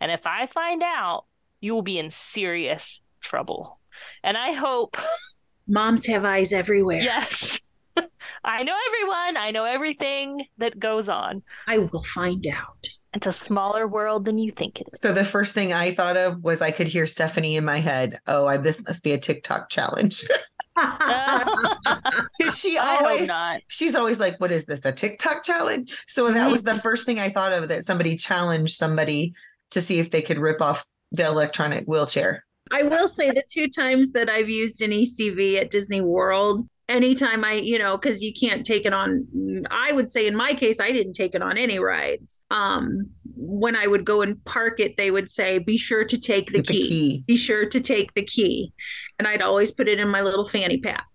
And 0.00 0.10
if 0.10 0.26
I 0.26 0.46
find 0.48 0.82
out, 0.82 1.24
you 1.60 1.72
will 1.74 1.82
be 1.82 1.98
in 1.98 2.10
serious 2.10 3.00
trouble. 3.28 3.78
And 4.24 4.36
I 4.36 4.52
hope, 4.52 4.96
Moms 5.68 6.06
have 6.06 6.24
eyes 6.24 6.52
everywhere. 6.52 7.02
yes, 7.02 7.58
I 8.44 8.62
know 8.62 8.74
everyone, 8.88 9.36
I 9.36 9.50
know 9.50 9.64
everything 9.64 10.46
that 10.58 10.78
goes 10.78 11.08
on. 11.08 11.42
I 11.68 11.78
will 11.78 12.02
find 12.02 12.46
out. 12.46 12.86
It's 13.14 13.26
a 13.26 13.32
smaller 13.32 13.86
world 13.86 14.24
than 14.24 14.38
you 14.38 14.52
think 14.52 14.80
it 14.80 14.86
is. 14.92 15.00
so 15.00 15.12
the 15.12 15.24
first 15.24 15.54
thing 15.54 15.72
I 15.72 15.94
thought 15.94 16.16
of 16.16 16.42
was 16.42 16.62
I 16.62 16.70
could 16.70 16.86
hear 16.88 17.06
Stephanie 17.06 17.56
in 17.56 17.64
my 17.64 17.80
head. 17.80 18.18
Oh, 18.26 18.46
I, 18.46 18.56
this 18.58 18.82
must 18.86 19.02
be 19.02 19.12
a 19.12 19.18
TikTok 19.18 19.68
challenge. 19.70 20.26
'Cause 20.78 22.56
she 22.56 22.78
I 22.78 22.94
hope 22.96 23.06
always 23.06 23.26
not. 23.26 23.60
she's 23.66 23.94
always 23.96 24.18
like, 24.20 24.40
"What 24.40 24.52
is 24.52 24.64
this? 24.64 24.80
A 24.84 24.92
TikTok 24.92 25.42
challenge?" 25.42 25.92
So 26.06 26.30
that 26.30 26.50
was 26.50 26.62
Mm-hmm. 26.62 26.76
the 26.76 26.82
first 26.82 27.04
thing 27.04 27.18
I 27.18 27.30
thought 27.30 27.52
of 27.52 27.66
that 27.68 27.84
somebody 27.84 28.14
challenged 28.16 28.76
somebody 28.76 29.34
to 29.72 29.82
see 29.82 29.98
if 29.98 30.10
they 30.12 30.22
could 30.22 30.38
rip 30.38 30.62
off 30.62 30.86
the 31.10 31.26
electronic 31.26 31.86
wheelchair. 31.86 32.44
I 32.70 32.82
will 32.82 33.08
say 33.08 33.30
the 33.30 33.44
two 33.50 33.68
times 33.68 34.12
that 34.12 34.28
I've 34.28 34.48
used 34.48 34.82
an 34.82 34.90
ECV 34.90 35.56
at 35.60 35.70
Disney 35.70 36.00
World, 36.00 36.68
anytime 36.88 37.44
I, 37.44 37.54
you 37.54 37.78
know, 37.78 37.96
because 37.96 38.22
you 38.22 38.32
can't 38.32 38.64
take 38.64 38.86
it 38.86 38.92
on, 38.92 39.26
I 39.70 39.92
would 39.92 40.08
say 40.08 40.26
in 40.26 40.36
my 40.36 40.54
case, 40.54 40.80
I 40.80 40.90
didn't 40.92 41.12
take 41.12 41.34
it 41.34 41.42
on 41.42 41.58
any 41.58 41.78
rides. 41.78 42.38
Um, 42.50 43.10
when 43.36 43.76
I 43.76 43.86
would 43.86 44.04
go 44.04 44.22
and 44.22 44.42
park 44.44 44.80
it, 44.80 44.96
they 44.96 45.10
would 45.10 45.30
say, 45.30 45.58
be 45.58 45.76
sure 45.76 46.04
to 46.04 46.18
take 46.18 46.50
the 46.50 46.58
the 46.58 46.72
key. 46.72 46.88
key. 46.88 47.24
Be 47.26 47.38
sure 47.38 47.66
to 47.66 47.80
take 47.80 48.14
the 48.14 48.24
key. 48.24 48.72
And 49.18 49.28
I'd 49.28 49.42
always 49.42 49.70
put 49.70 49.88
it 49.88 50.00
in 50.00 50.08
my 50.08 50.22
little 50.22 50.44
fanny 50.44 50.78
pack. 50.78 51.06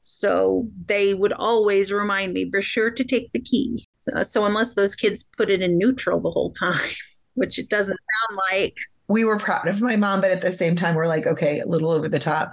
So 0.00 0.68
they 0.86 1.14
would 1.14 1.32
always 1.32 1.92
remind 1.92 2.32
me, 2.32 2.44
be 2.44 2.62
sure 2.62 2.90
to 2.90 3.04
take 3.04 3.30
the 3.32 3.40
key. 3.40 3.86
Uh, 4.14 4.24
so 4.24 4.46
unless 4.46 4.74
those 4.74 4.94
kids 4.94 5.24
put 5.36 5.50
it 5.50 5.60
in 5.60 5.76
neutral 5.76 6.20
the 6.20 6.30
whole 6.30 6.50
time, 6.50 6.90
which 7.34 7.58
it 7.58 7.68
doesn't 7.68 7.98
sound 7.98 8.40
like. 8.50 8.76
We 9.08 9.24
were 9.24 9.38
proud 9.38 9.66
of 9.68 9.80
my 9.80 9.96
mom, 9.96 10.20
but 10.20 10.30
at 10.30 10.40
the 10.40 10.52
same 10.52 10.76
time, 10.76 10.94
we're 10.94 11.06
like, 11.06 11.26
okay, 11.26 11.60
a 11.60 11.66
little 11.66 11.90
over 11.90 12.08
the 12.08 12.18
top 12.18 12.52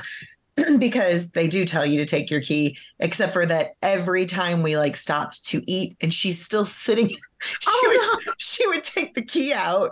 because 0.79 1.29
they 1.31 1.47
do 1.47 1.65
tell 1.65 1.85
you 1.85 1.97
to 1.99 2.05
take 2.05 2.29
your 2.31 2.41
key, 2.41 2.77
except 2.99 3.33
for 3.33 3.45
that 3.45 3.71
every 3.81 4.25
time 4.25 4.63
we 4.63 4.77
like 4.77 4.95
stopped 4.95 5.45
to 5.47 5.61
eat 5.69 5.97
and 6.01 6.13
she's 6.13 6.43
still 6.43 6.65
sitting, 6.65 7.09
she, 7.59 7.67
Oh, 7.67 8.17
would, 8.25 8.35
she 8.37 8.67
would 8.67 8.83
take 8.83 9.13
the 9.15 9.23
key 9.23 9.53
out. 9.53 9.91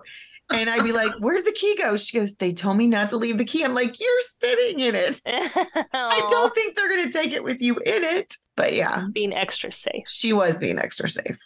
And 0.52 0.70
I'd 0.70 0.84
be 0.84 0.92
like, 0.92 1.14
where'd 1.20 1.46
the 1.46 1.52
key 1.54 1.76
go? 1.78 1.98
She 1.98 2.18
goes, 2.18 2.36
they 2.36 2.54
told 2.54 2.78
me 2.78 2.86
not 2.86 3.10
to 3.10 3.18
leave 3.18 3.38
the 3.38 3.46
key. 3.46 3.64
I'm 3.64 3.74
like, 3.74 4.00
you're 4.00 4.22
sitting 4.40 4.80
in 4.82 4.94
it. 4.94 5.22
I 5.26 6.26
don't 6.30 6.54
think 6.54 6.76
they're 6.76 6.90
going 6.90 7.06
to 7.06 7.12
take 7.12 7.32
it 7.32 7.44
with 7.44 7.62
you 7.62 7.76
in 7.78 8.04
it. 8.04 8.36
But 8.56 8.74
yeah, 8.74 9.08
being 9.12 9.34
extra 9.34 9.72
safe. 9.72 10.04
she 10.08 10.32
was 10.34 10.56
being 10.58 10.78
extra 10.78 11.10
safe. 11.10 11.38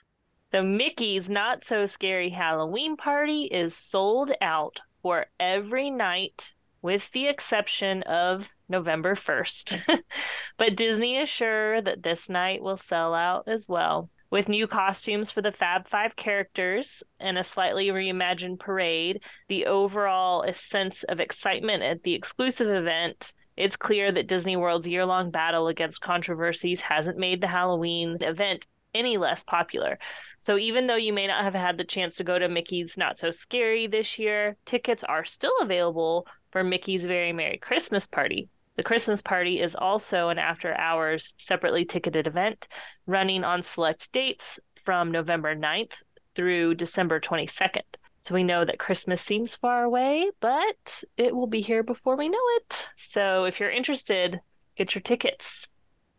The 0.51 0.63
Mickey's 0.63 1.30
Not 1.30 1.63
So 1.65 1.86
Scary 1.88 2.30
Halloween 2.30 2.97
Party 2.97 3.43
is 3.43 3.73
sold 3.89 4.32
out 4.41 4.80
for 5.08 5.26
every 5.39 5.89
night, 5.89 6.43
with 6.82 7.02
the 7.13 7.28
exception 7.28 8.04
of 8.04 8.43
November 8.67 9.15
1st. 9.15 10.02
but 10.58 10.76
Disney 10.76 11.15
is 11.15 11.30
sure 11.30 11.82
that 11.82 12.04
this 12.04 12.28
night 12.28 12.62
will 12.62 12.82
sell 12.89 13.13
out 13.13 13.48
as 13.48 13.70
well. 13.70 14.10
With 14.30 14.50
new 14.50 14.67
costumes 14.67 15.32
for 15.32 15.41
the 15.41 15.54
Fab 15.54 15.88
Five 15.88 16.17
characters 16.17 17.04
and 17.22 17.38
a 17.38 17.46
slightly 17.46 17.88
reimagined 17.88 18.60
parade, 18.60 19.22
the 19.48 19.67
overall 19.67 20.43
sense 20.70 21.04
of 21.04 21.22
excitement 21.22 21.84
at 21.84 22.04
the 22.04 22.13
exclusive 22.13 22.67
event 22.67 23.32
It's 23.56 23.78
clear 23.78 24.12
that 24.12 24.28
Disney 24.28 24.58
World's 24.58 24.88
year 24.88 25.06
long 25.06 25.32
battle 25.32 25.70
against 25.70 26.02
controversies 26.02 26.82
hasn't 26.82 27.17
made 27.17 27.39
the 27.39 27.48
Halloween 27.48 28.17
event 28.20 28.67
any 28.97 29.17
less 29.17 29.43
popular. 29.43 29.99
So 30.39 30.57
even 30.57 30.88
though 30.88 30.95
you 30.95 31.13
may 31.13 31.27
not 31.27 31.43
have 31.43 31.53
had 31.53 31.77
the 31.77 31.83
chance 31.83 32.15
to 32.15 32.23
go 32.23 32.39
to 32.39 32.49
Mickey's 32.49 32.93
Not 32.97 33.19
So 33.19 33.31
Scary 33.31 33.88
this 33.88 34.17
year, 34.17 34.57
tickets 34.65 35.03
are 35.03 35.25
still 35.25 35.53
available 35.62 36.27
for 36.51 36.63
Mickey's 36.63 37.03
Very 37.03 37.33
Merry 37.33 37.57
Christmas 37.57 38.05
Party. 38.07 38.49
The 38.75 38.83
Christmas 38.83 39.21
Party 39.21 39.60
is 39.60 39.75
also 39.75 40.29
an 40.29 40.38
after 40.38 40.75
hours 40.75 41.33
separately 41.38 41.86
ticketed 41.86 42.27
event 42.27 42.67
running 43.07 43.43
on 43.43 43.63
select 43.63 44.12
dates 44.12 44.60
from 44.86 45.12
November 45.12 45.55
9th 45.55 45.93
through 46.36 46.75
December 46.75 47.19
22nd. 47.19 47.81
So 48.21 48.36
we 48.36 48.43
know 48.43 48.65
that 48.65 48.77
Christmas 48.77 49.21
seems 49.21 49.55
far 49.55 49.83
away, 49.83 50.29
but 50.41 51.03
it 51.17 51.36
will 51.36 51.47
be 51.47 51.62
here 51.62 51.81
before 51.81 52.15
we 52.15 52.29
know 52.29 52.43
it. 52.57 52.88
So 53.13 53.45
if 53.45 53.60
you're 53.60 53.71
interested, 53.71 54.39
get 54.75 54.93
your 54.93 55.01
tickets. 55.01 55.65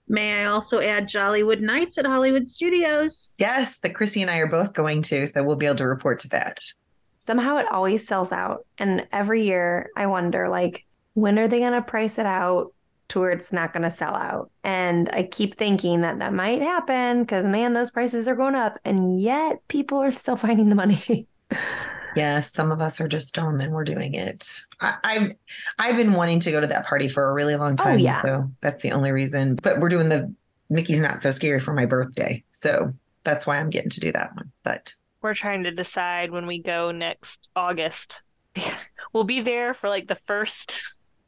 May 0.08 0.42
I 0.42 0.44
also 0.46 0.80
add 0.80 1.08
Jollywood 1.08 1.60
Nights 1.60 1.98
at 1.98 2.06
Hollywood 2.06 2.46
Studios? 2.46 3.34
Yes, 3.38 3.78
that 3.80 3.94
Chrissy 3.94 4.22
and 4.22 4.30
I 4.30 4.38
are 4.38 4.46
both 4.46 4.72
going 4.72 5.02
to, 5.02 5.26
so 5.28 5.42
we'll 5.42 5.56
be 5.56 5.66
able 5.66 5.76
to 5.76 5.86
report 5.86 6.20
to 6.20 6.28
that. 6.30 6.60
Somehow 7.18 7.58
it 7.58 7.66
always 7.70 8.06
sells 8.06 8.32
out. 8.32 8.64
And 8.78 9.06
every 9.12 9.44
year 9.44 9.90
I 9.96 10.06
wonder, 10.06 10.48
like, 10.48 10.86
when 11.12 11.38
are 11.38 11.48
they 11.48 11.58
going 11.58 11.72
to 11.72 11.82
price 11.82 12.18
it 12.18 12.26
out 12.26 12.72
to 13.08 13.20
where 13.20 13.32
it's 13.32 13.52
not 13.52 13.72
going 13.72 13.82
to 13.82 13.90
sell 13.90 14.14
out? 14.14 14.50
And 14.64 15.10
I 15.12 15.24
keep 15.24 15.58
thinking 15.58 16.00
that 16.00 16.20
that 16.20 16.32
might 16.32 16.62
happen 16.62 17.22
because, 17.22 17.44
man, 17.44 17.74
those 17.74 17.90
prices 17.90 18.28
are 18.28 18.36
going 18.36 18.54
up. 18.54 18.78
And 18.84 19.20
yet 19.20 19.66
people 19.68 19.98
are 19.98 20.10
still 20.10 20.36
finding 20.38 20.70
the 20.70 20.74
money. 20.74 21.26
Yeah, 22.18 22.40
some 22.42 22.70
of 22.72 22.80
us 22.80 23.00
are 23.00 23.08
just 23.08 23.34
dumb 23.34 23.60
and 23.60 23.72
we're 23.72 23.84
doing 23.84 24.14
it. 24.14 24.48
I, 24.80 24.94
I've 25.04 25.32
I've 25.78 25.96
been 25.96 26.12
wanting 26.12 26.40
to 26.40 26.50
go 26.50 26.60
to 26.60 26.66
that 26.66 26.86
party 26.86 27.08
for 27.08 27.28
a 27.28 27.32
really 27.32 27.56
long 27.56 27.76
time. 27.76 27.86
Oh, 27.86 27.90
time. 27.92 27.98
yeah. 28.00 28.22
So 28.22 28.50
that's 28.60 28.82
the 28.82 28.92
only 28.92 29.10
reason. 29.12 29.56
But 29.62 29.78
we're 29.80 29.88
doing 29.88 30.08
the 30.08 30.34
Mickey's 30.70 31.00
Not 31.00 31.22
So 31.22 31.30
Scary 31.30 31.60
for 31.60 31.72
my 31.72 31.86
birthday. 31.86 32.44
So 32.50 32.92
that's 33.24 33.46
why 33.46 33.58
I'm 33.58 33.70
getting 33.70 33.90
to 33.90 34.00
do 34.00 34.12
that 34.12 34.34
one. 34.36 34.50
But 34.64 34.92
We're 35.22 35.34
trying 35.34 35.64
to 35.64 35.70
decide 35.70 36.30
when 36.30 36.46
we 36.46 36.62
go 36.62 36.90
next 36.90 37.48
August. 37.56 38.14
we'll 39.12 39.24
be 39.24 39.40
there 39.42 39.74
for 39.74 39.88
like 39.88 40.08
the 40.08 40.18
first 40.26 40.80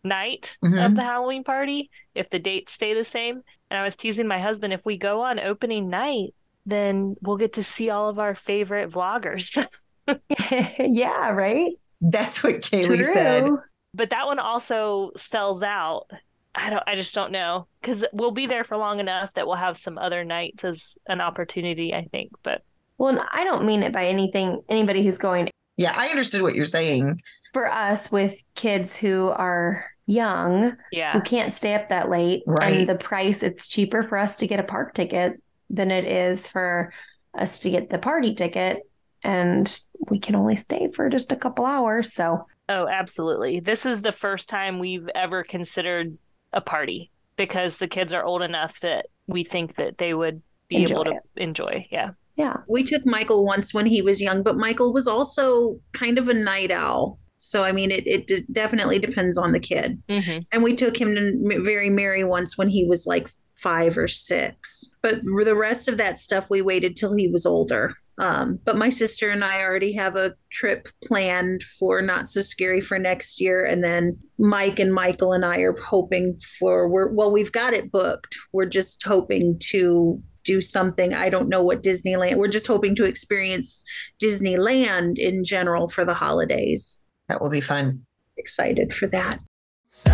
night 0.03 0.51
of 0.63 0.71
Mhm. 0.71 0.97
the 0.97 1.03
Halloween 1.03 1.45
party 1.45 1.91
if 2.15 2.29
the 2.31 2.39
dates 2.39 2.73
stay 2.73 2.95
the 2.95 3.05
same. 3.05 3.43
And 3.71 3.79
I 3.79 3.85
was 3.85 3.97
teasing 3.97 4.27
my 4.27 4.41
husband 4.41 4.73
if 4.73 4.81
we 4.85 4.99
go 4.99 5.21
on 5.23 5.39
opening 5.39 5.89
night, 5.91 6.35
then 6.67 7.17
we'll 7.23 7.37
get 7.37 7.55
to 7.55 7.63
see 7.65 7.91
all 7.91 8.09
of 8.09 8.19
our 8.19 8.35
favorite 8.35 8.91
vloggers. 8.91 9.49
yeah, 10.79 11.31
right? 11.31 11.73
that's 12.01 12.43
what 12.43 12.63
Kaylee 12.63 13.13
said. 13.13 13.51
But 13.93 14.11
that 14.11 14.27
one 14.27 14.39
also 14.39 15.11
sells 15.31 15.63
out. 15.63 16.07
I 16.55 16.71
don't 16.71 16.83
I 16.87 16.97
just 16.97 17.15
don't 17.15 17.33
know 17.33 17.67
cuz 17.83 18.03
we'll 18.13 18.31
be 18.33 18.47
there 18.47 18.65
for 18.65 18.77
long 18.77 19.01
enough 19.01 19.31
that 19.35 19.47
we'll 19.47 19.57
have 19.57 19.79
some 19.79 19.99
other 19.99 20.25
nights 20.25 20.65
as 20.65 20.95
an 21.07 21.21
opportunity, 21.21 21.95
I 21.95 22.07
think. 22.11 22.33
But 22.43 22.63
Well, 22.99 23.25
I 23.33 23.45
don't 23.45 23.65
mean 23.65 23.83
it 23.83 23.93
by 23.93 24.07
anything, 24.07 24.63
anybody 24.69 25.05
who's 25.05 25.19
going 25.19 25.51
Yeah, 25.77 25.93
I 25.97 26.09
understood 26.09 26.43
what 26.43 26.55
you're 26.55 26.65
saying. 26.65 27.21
for 27.53 27.71
us 27.71 28.11
with 28.11 28.43
kids 28.55 28.97
who 28.97 29.29
are 29.29 29.87
young, 30.07 30.77
yeah. 30.91 31.13
who 31.13 31.21
can't 31.21 31.53
stay 31.53 31.75
up 31.75 31.89
that 31.89 32.11
late. 32.11 32.43
Right. 32.47 32.81
And 32.81 32.89
the 32.89 32.97
price, 32.97 33.43
it's 33.43 33.67
cheaper 33.69 34.03
for 34.03 34.19
us 34.19 34.37
to 34.37 34.47
get 34.47 34.61
a 34.61 34.65
park 34.65 34.95
ticket 34.95 35.41
than 35.69 35.91
it 35.91 36.05
is 36.05 36.49
for 36.49 36.93
us 37.37 37.61
to 37.61 37.71
get 37.71 37.91
the 37.91 37.99
party 37.99 38.35
ticket. 38.35 38.83
And 39.23 39.81
we 40.09 40.19
can 40.19 40.35
only 40.35 40.57
stay 40.57 40.89
for 40.95 41.09
just 41.09 41.33
a 41.33 41.37
couple 41.37 41.65
hours. 41.67 42.13
So, 42.15 42.47
Oh, 42.69 42.87
absolutely. 42.87 43.59
This 43.61 43.85
is 43.85 44.01
the 44.01 44.15
first 44.21 44.49
time 44.49 44.79
we've 44.79 45.09
ever 45.15 45.43
considered 45.43 46.17
a 46.53 46.61
party 46.61 47.11
because 47.37 47.77
the 47.77 47.89
kids 47.89 48.13
are 48.13 48.23
old 48.25 48.43
enough 48.43 48.73
that 48.83 49.07
we 49.27 49.43
think 49.45 49.75
that 49.77 49.99
they 49.99 50.15
would 50.15 50.41
be 50.69 50.77
Enjoy 50.77 50.95
able 50.95 51.05
to 51.07 51.11
it. 51.13 51.23
enjoy. 51.37 51.87
Yeah. 51.91 52.11
yeah. 52.37 52.59
We 52.69 52.85
took 52.85 53.05
Michael 53.05 53.45
once 53.45 53.75
when 53.75 53.87
he 53.87 54.03
was 54.03 54.21
young, 54.23 54.45
but 54.45 54.57
Michael 54.57 54.93
was 54.93 55.09
also 55.09 55.81
kind 55.95 56.17
of 56.17 56.29
a 56.29 56.35
night 56.35 56.71
owl. 56.71 57.19
So, 57.39 57.65
I 57.65 57.73
mean, 57.73 57.91
it, 57.91 58.07
it 58.07 58.53
definitely 58.53 59.01
depends 59.01 59.37
on 59.37 59.51
the 59.53 59.61
kid. 59.61 60.01
hmm 60.09 60.39
And 60.53 60.63
we 60.63 60.75
took 60.77 60.97
him 61.01 61.15
to 61.17 61.61
Very 61.65 61.91
Merry 61.91 62.23
once 62.23 62.57
when 62.57 62.69
he 62.69 62.85
was 62.85 63.05
like 63.07 63.29
five 63.57 63.99
or 63.99 64.07
six. 64.07 64.91
But 65.03 65.23
the 65.25 65.57
rest 65.57 65.89
of 65.89 65.97
that 65.97 66.21
stuff, 66.21 66.51
we 66.51 66.63
waited 66.63 66.97
till 66.97 67.15
he 67.17 67.27
was 67.29 67.47
older. 67.47 67.95
Um, 68.21 68.61
but 68.67 68.77
my 68.77 68.91
sister 68.91 69.31
and 69.31 69.43
I 69.43 69.63
already 69.63 69.95
have 69.95 70.15
a 70.15 70.35
trip 70.53 70.89
planned 71.03 71.63
for 71.63 72.03
Not 72.03 72.29
So 72.29 72.43
Scary 72.43 72.83
for 72.83 72.99
next 72.99 73.41
year. 73.41 73.65
And 73.65 73.83
then 73.83 74.19
Mike 74.39 74.79
and 74.79 74.93
Michael 74.93 75.33
and 75.33 75.43
I 75.43 75.61
are 75.61 75.75
hoping 75.81 76.39
for, 76.59 76.87
we're, 76.87 77.17
well, 77.17 77.33
we've 77.33 77.51
got 77.51 77.73
it 77.73 77.91
booked. 77.91 78.37
We're 78.53 78.67
just 78.67 79.03
hoping 79.07 79.59
to 79.71 80.23
do 80.45 80.61
something. 80.61 81.15
I 81.15 81.31
don't 81.31 81.49
know 81.49 81.63
what 81.63 81.83
Disneyland, 81.83 82.37
we're 82.37 82.49
just 82.49 82.67
hoping 82.67 82.95
to 82.97 83.05
experience 83.05 83.85
Disneyland 84.23 85.19
in 85.19 85.43
general 85.43 85.89
for 85.89 86.05
the 86.05 86.15
holidays. 86.15 87.03
That 87.29 87.41
will 87.41 87.51
be 87.51 87.63
fun. 87.63 88.05
Excited 88.37 88.93
for 88.93 89.07
that. 89.09 89.41
So, 89.89 90.11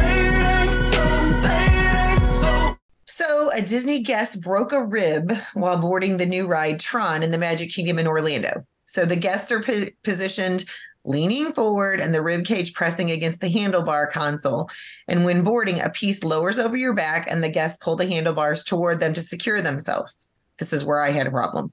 a 3.24 3.62
Disney 3.62 4.02
guest 4.02 4.40
broke 4.40 4.72
a 4.72 4.84
rib 4.84 5.32
while 5.54 5.78
boarding 5.78 6.16
the 6.16 6.26
new 6.26 6.46
ride 6.46 6.80
Tron 6.80 7.22
in 7.22 7.30
the 7.30 7.38
Magic 7.38 7.70
Kingdom 7.70 7.98
in 7.98 8.06
Orlando. 8.06 8.66
So, 8.84 9.04
the 9.04 9.16
guests 9.16 9.50
are 9.50 9.62
po- 9.62 9.86
positioned 10.02 10.64
leaning 11.04 11.52
forward 11.52 12.00
and 12.00 12.14
the 12.14 12.22
rib 12.22 12.44
cage 12.44 12.74
pressing 12.74 13.10
against 13.10 13.40
the 13.40 13.52
handlebar 13.52 14.10
console. 14.10 14.68
And 15.08 15.24
when 15.24 15.44
boarding, 15.44 15.80
a 15.80 15.90
piece 15.90 16.24
lowers 16.24 16.58
over 16.58 16.76
your 16.76 16.94
back 16.94 17.26
and 17.30 17.42
the 17.42 17.48
guests 17.48 17.78
pull 17.80 17.96
the 17.96 18.08
handlebars 18.08 18.64
toward 18.64 19.00
them 19.00 19.14
to 19.14 19.22
secure 19.22 19.62
themselves. 19.62 20.28
This 20.58 20.72
is 20.72 20.84
where 20.84 21.02
I 21.02 21.10
had 21.10 21.26
a 21.26 21.30
problem. 21.30 21.72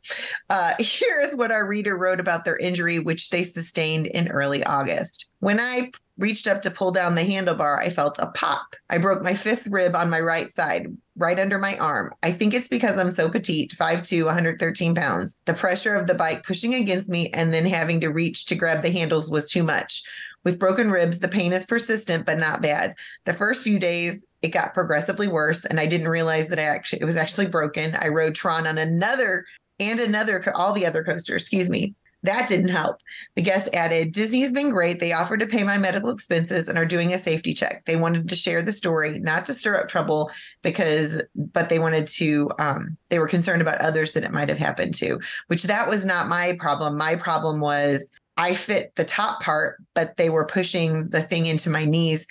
Uh, 0.49 0.75
here 0.79 1.21
is 1.21 1.35
what 1.35 1.51
our 1.51 1.67
reader 1.67 1.97
wrote 1.97 2.19
about 2.19 2.45
their 2.45 2.57
injury, 2.57 2.99
which 2.99 3.29
they 3.29 3.43
sustained 3.43 4.07
in 4.07 4.27
early 4.27 4.63
August. 4.63 5.27
When 5.39 5.59
I 5.59 5.91
reached 6.17 6.47
up 6.47 6.61
to 6.61 6.71
pull 6.71 6.91
down 6.91 7.15
the 7.15 7.21
handlebar, 7.21 7.79
I 7.79 7.89
felt 7.89 8.19
a 8.19 8.27
pop. 8.27 8.75
I 8.89 8.97
broke 8.97 9.23
my 9.23 9.33
fifth 9.33 9.65
rib 9.67 9.95
on 9.95 10.09
my 10.09 10.19
right 10.19 10.53
side, 10.53 10.87
right 11.17 11.39
under 11.39 11.57
my 11.57 11.77
arm. 11.77 12.13
I 12.21 12.31
think 12.31 12.53
it's 12.53 12.67
because 12.67 12.99
I'm 12.99 13.11
so 13.11 13.29
petite, 13.29 13.73
5'2, 13.79 14.25
113 14.25 14.95
pounds. 14.95 15.37
The 15.45 15.53
pressure 15.53 15.95
of 15.95 16.07
the 16.07 16.13
bike 16.13 16.43
pushing 16.43 16.75
against 16.75 17.09
me 17.09 17.29
and 17.31 17.53
then 17.53 17.65
having 17.65 17.99
to 18.01 18.09
reach 18.09 18.45
to 18.47 18.55
grab 18.55 18.81
the 18.81 18.91
handles 18.91 19.31
was 19.31 19.49
too 19.49 19.63
much. 19.63 20.03
With 20.43 20.59
broken 20.59 20.91
ribs, 20.91 21.19
the 21.19 21.27
pain 21.27 21.53
is 21.53 21.65
persistent 21.65 22.25
but 22.25 22.37
not 22.37 22.61
bad. 22.61 22.95
The 23.25 23.33
first 23.33 23.63
few 23.63 23.79
days, 23.79 24.23
it 24.41 24.49
got 24.49 24.73
progressively 24.73 25.29
worse, 25.29 25.63
and 25.63 25.79
I 25.79 25.87
didn't 25.87 26.09
realize 26.09 26.49
that 26.49 26.59
I 26.59 26.63
actually 26.63 27.01
it 27.01 27.05
was 27.05 27.15
actually 27.15 27.47
broken. 27.47 27.95
I 27.95 28.09
rode 28.09 28.35
Tron 28.35 28.67
on 28.67 28.77
another 28.77 29.45
and 29.79 30.01
another 30.01 30.43
all 30.53 30.73
the 30.73 30.85
other 30.85 31.03
coasters. 31.03 31.43
Excuse 31.43 31.69
me. 31.69 31.95
That 32.23 32.47
didn't 32.47 32.69
help. 32.69 33.01
The 33.35 33.41
guest 33.41 33.67
added, 33.73 34.13
Disney's 34.13 34.51
been 34.51 34.69
great. 34.69 34.99
They 35.01 35.11
offered 35.11 35.41
to 35.41 35.45
pay 35.45 35.63
my 35.63 35.77
medical 35.77 36.09
expenses 36.09 36.69
and 36.69 36.77
are 36.77 36.85
doing 36.85 37.13
a 37.13 37.19
safety 37.19 37.53
check. 37.53 37.83
They 37.85 37.97
wanted 37.97 38.29
to 38.29 38.35
share 38.35 38.61
the 38.61 38.71
story, 38.71 39.19
not 39.19 39.45
to 39.47 39.53
stir 39.53 39.75
up 39.75 39.89
trouble, 39.89 40.31
because, 40.61 41.21
but 41.35 41.67
they 41.67 41.79
wanted 41.79 42.07
to, 42.07 42.49
um, 42.59 42.97
they 43.09 43.19
were 43.19 43.27
concerned 43.27 43.61
about 43.61 43.81
others 43.81 44.13
that 44.13 44.23
it 44.23 44.31
might 44.31 44.47
have 44.47 44.57
happened 44.57 44.95
to, 44.95 45.19
which 45.47 45.63
that 45.63 45.89
was 45.89 46.05
not 46.05 46.29
my 46.29 46.55
problem. 46.59 46.97
My 46.97 47.15
problem 47.15 47.59
was 47.59 48.09
I 48.37 48.55
fit 48.55 48.93
the 48.95 49.03
top 49.03 49.41
part, 49.41 49.83
but 49.93 50.15
they 50.15 50.29
were 50.29 50.45
pushing 50.45 51.09
the 51.09 51.21
thing 51.21 51.45
into 51.45 51.69
my 51.69 51.83
knees. 51.83 52.25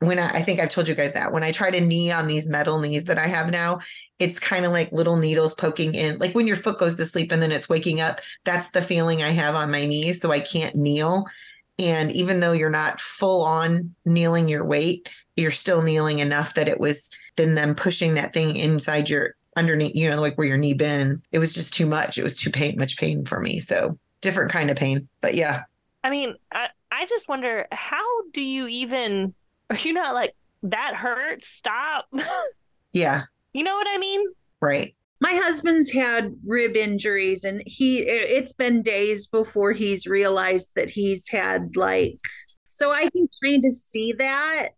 When 0.00 0.18
I, 0.18 0.28
I 0.28 0.42
think 0.42 0.60
I've 0.60 0.68
told 0.68 0.88
you 0.88 0.94
guys 0.94 1.14
that 1.14 1.32
when 1.32 1.42
I 1.42 1.52
try 1.52 1.70
to 1.70 1.80
knee 1.80 2.12
on 2.12 2.26
these 2.26 2.46
metal 2.46 2.78
knees 2.78 3.04
that 3.04 3.18
I 3.18 3.26
have 3.26 3.50
now, 3.50 3.80
it's 4.18 4.38
kind 4.38 4.64
of 4.64 4.72
like 4.72 4.90
little 4.92 5.16
needles 5.16 5.54
poking 5.54 5.94
in, 5.94 6.18
like 6.18 6.34
when 6.34 6.46
your 6.46 6.56
foot 6.56 6.78
goes 6.78 6.96
to 6.96 7.04
sleep 7.04 7.30
and 7.30 7.40
then 7.40 7.52
it's 7.52 7.68
waking 7.68 8.00
up. 8.00 8.20
That's 8.44 8.70
the 8.70 8.82
feeling 8.82 9.22
I 9.22 9.30
have 9.30 9.54
on 9.54 9.70
my 9.70 9.86
knees. 9.86 10.20
So 10.20 10.32
I 10.32 10.40
can't 10.40 10.74
kneel. 10.74 11.24
And 11.78 12.10
even 12.12 12.40
though 12.40 12.52
you're 12.52 12.70
not 12.70 13.00
full 13.00 13.42
on 13.42 13.94
kneeling 14.04 14.48
your 14.48 14.64
weight, 14.64 15.08
you're 15.36 15.52
still 15.52 15.82
kneeling 15.82 16.18
enough 16.18 16.54
that 16.54 16.68
it 16.68 16.80
was 16.80 17.08
then 17.36 17.54
them 17.54 17.74
pushing 17.74 18.14
that 18.14 18.34
thing 18.34 18.56
inside 18.56 19.08
your 19.08 19.36
underneath, 19.56 19.94
you 19.94 20.10
know, 20.10 20.20
like 20.20 20.36
where 20.36 20.46
your 20.46 20.56
knee 20.56 20.74
bends. 20.74 21.22
It 21.30 21.38
was 21.38 21.52
just 21.52 21.72
too 21.72 21.86
much. 21.86 22.18
It 22.18 22.24
was 22.24 22.36
too 22.36 22.50
pain, 22.50 22.76
much 22.78 22.96
pain 22.96 23.24
for 23.24 23.38
me. 23.40 23.60
So 23.60 23.96
different 24.20 24.50
kind 24.50 24.70
of 24.70 24.76
pain. 24.76 25.08
But 25.20 25.34
yeah, 25.34 25.62
I 26.02 26.10
mean, 26.10 26.34
I, 26.52 26.66
I 26.90 27.06
just 27.06 27.28
wonder 27.28 27.66
how 27.70 28.04
do 28.32 28.40
you 28.40 28.66
even 28.66 29.34
are 29.70 29.76
you 29.76 29.92
not 29.92 30.14
like 30.14 30.34
that 30.64 30.94
hurts? 30.94 31.46
Stop. 31.48 32.06
yeah, 32.92 33.24
you 33.52 33.62
know 33.62 33.74
what 33.74 33.86
I 33.92 33.98
mean? 33.98 34.20
right. 34.60 34.94
my 35.20 35.32
husband's 35.34 35.90
had 35.90 36.34
rib 36.46 36.76
injuries 36.76 37.44
and 37.44 37.62
he 37.66 38.00
it- 38.00 38.28
it's 38.30 38.52
been 38.52 38.82
days 38.82 39.26
before 39.26 39.72
he's 39.72 40.06
realized 40.06 40.72
that 40.76 40.90
he's 40.90 41.28
had 41.28 41.76
like 41.76 42.18
so 42.68 42.90
i 42.92 43.08
can 43.10 43.28
kind 43.44 43.64
of 43.64 43.74
see 43.74 44.12
that 44.12 44.68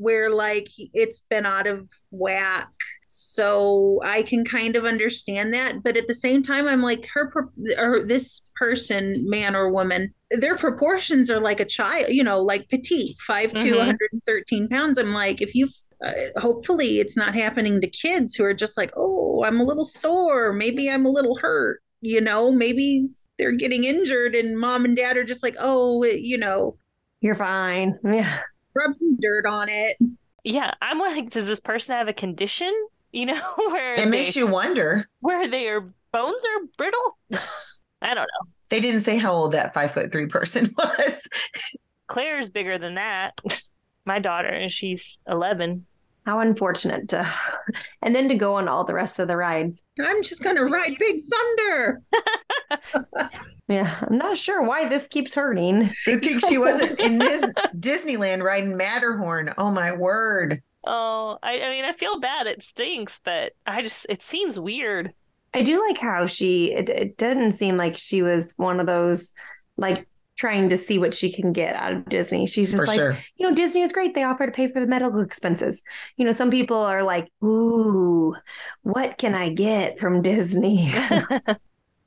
where 0.00 0.30
like 0.30 0.70
it's 0.94 1.20
been 1.28 1.44
out 1.44 1.66
of 1.66 1.86
whack. 2.10 2.72
So 3.06 4.00
I 4.02 4.22
can 4.22 4.46
kind 4.46 4.74
of 4.74 4.86
understand 4.86 5.52
that, 5.52 5.82
but 5.82 5.98
at 5.98 6.08
the 6.08 6.14
same 6.14 6.42
time 6.42 6.66
I'm 6.66 6.80
like 6.80 7.06
her 7.12 7.30
or 7.76 8.02
this 8.02 8.40
person, 8.56 9.14
man 9.28 9.54
or 9.54 9.70
woman, 9.70 10.14
their 10.30 10.56
proportions 10.56 11.28
are 11.30 11.38
like 11.38 11.60
a 11.60 11.66
child, 11.66 12.08
you 12.08 12.24
know, 12.24 12.40
like 12.40 12.70
petite, 12.70 13.16
5 13.26 13.50
to 13.50 13.58
mm-hmm. 13.58 13.76
113 13.76 14.68
pounds. 14.68 14.96
I'm 14.96 15.12
like 15.12 15.42
if 15.42 15.54
you 15.54 15.68
uh, 16.04 16.12
hopefully 16.36 16.98
it's 16.98 17.16
not 17.16 17.34
happening 17.34 17.82
to 17.82 17.86
kids 17.86 18.34
who 18.34 18.44
are 18.44 18.54
just 18.54 18.78
like, 18.78 18.90
"Oh, 18.96 19.44
I'm 19.44 19.60
a 19.60 19.64
little 19.64 19.84
sore, 19.84 20.54
maybe 20.54 20.90
I'm 20.90 21.04
a 21.04 21.10
little 21.10 21.36
hurt." 21.36 21.82
You 22.00 22.22
know, 22.22 22.50
maybe 22.50 23.08
they're 23.36 23.52
getting 23.52 23.84
injured 23.84 24.34
and 24.34 24.58
mom 24.58 24.86
and 24.86 24.96
dad 24.96 25.18
are 25.18 25.24
just 25.24 25.42
like, 25.42 25.56
"Oh, 25.60 26.02
you 26.04 26.38
know, 26.38 26.78
you're 27.20 27.34
fine." 27.34 27.98
Yeah 28.04 28.38
rub 28.74 28.94
some 28.94 29.16
dirt 29.20 29.46
on 29.46 29.68
it. 29.68 29.96
Yeah, 30.44 30.72
I'm 30.80 30.98
like, 30.98 31.30
does 31.30 31.46
this 31.46 31.60
person 31.60 31.94
have 31.94 32.08
a 32.08 32.12
condition? 32.12 32.72
You 33.12 33.26
know, 33.26 33.40
where 33.56 33.94
it 33.94 34.04
they, 34.04 34.10
makes 34.10 34.36
you 34.36 34.46
wonder 34.46 35.08
where 35.20 35.50
their 35.50 35.80
bones 36.12 36.42
are 36.44 36.66
brittle. 36.76 37.18
I 38.02 38.14
don't 38.14 38.22
know. 38.22 38.50
They 38.68 38.80
didn't 38.80 39.02
say 39.02 39.16
how 39.18 39.32
old 39.32 39.52
that 39.52 39.74
five 39.74 39.92
foot 39.92 40.12
three 40.12 40.26
person 40.26 40.72
was. 40.78 41.20
Claire's 42.06 42.48
bigger 42.48 42.78
than 42.78 42.94
that. 42.94 43.38
My 44.04 44.18
daughter, 44.18 44.48
and 44.48 44.72
she's 44.72 45.02
eleven. 45.28 45.86
How 46.26 46.40
unfortunate 46.40 47.08
to, 47.08 47.32
and 48.02 48.14
then 48.14 48.28
to 48.28 48.34
go 48.34 48.54
on 48.54 48.68
all 48.68 48.84
the 48.84 48.94
rest 48.94 49.18
of 49.18 49.28
the 49.28 49.36
rides. 49.36 49.82
I'm 50.00 50.22
just 50.22 50.42
gonna 50.42 50.64
ride 50.64 50.96
Big 50.98 51.20
Thunder. 51.20 52.02
Yeah, 53.70 53.98
I'm 54.02 54.18
not 54.18 54.36
sure 54.36 54.64
why 54.64 54.88
this 54.88 55.06
keeps 55.06 55.32
hurting. 55.32 55.84
I 56.08 56.16
think 56.18 56.44
she 56.48 56.58
wasn't 56.58 56.98
in 56.98 57.18
this 57.18 57.44
Disneyland 57.78 58.42
riding 58.42 58.76
Matterhorn. 58.76 59.54
Oh 59.58 59.70
my 59.70 59.92
word. 59.92 60.60
Oh, 60.84 61.38
I, 61.40 61.60
I 61.60 61.70
mean, 61.70 61.84
I 61.84 61.92
feel 61.92 62.18
bad. 62.18 62.48
It 62.48 62.64
stinks, 62.64 63.12
but 63.24 63.52
I 63.68 63.82
just, 63.82 64.04
it 64.08 64.24
seems 64.24 64.58
weird. 64.58 65.12
I 65.54 65.62
do 65.62 65.86
like 65.86 65.98
how 65.98 66.26
she, 66.26 66.72
it, 66.72 66.88
it 66.88 67.16
didn't 67.16 67.52
seem 67.52 67.76
like 67.76 67.96
she 67.96 68.22
was 68.22 68.54
one 68.56 68.80
of 68.80 68.86
those 68.86 69.32
like 69.76 70.08
trying 70.40 70.70
to 70.70 70.76
see 70.78 70.98
what 70.98 71.12
she 71.12 71.30
can 71.30 71.52
get 71.52 71.76
out 71.76 71.92
of 71.92 72.08
Disney. 72.08 72.46
She's 72.46 72.70
just 72.70 72.80
for 72.80 72.86
like, 72.86 72.96
sure. 72.96 73.14
you 73.36 73.46
know, 73.46 73.54
Disney 73.54 73.82
is 73.82 73.92
great. 73.92 74.14
They 74.14 74.22
offer 74.22 74.46
to 74.46 74.52
pay 74.52 74.72
for 74.72 74.80
the 74.80 74.86
medical 74.86 75.20
expenses. 75.20 75.82
You 76.16 76.24
know, 76.24 76.32
some 76.32 76.50
people 76.50 76.78
are 76.78 77.02
like, 77.02 77.28
ooh, 77.44 78.34
what 78.80 79.18
can 79.18 79.34
I 79.34 79.50
get 79.50 80.00
from 80.00 80.22
Disney? 80.22 80.94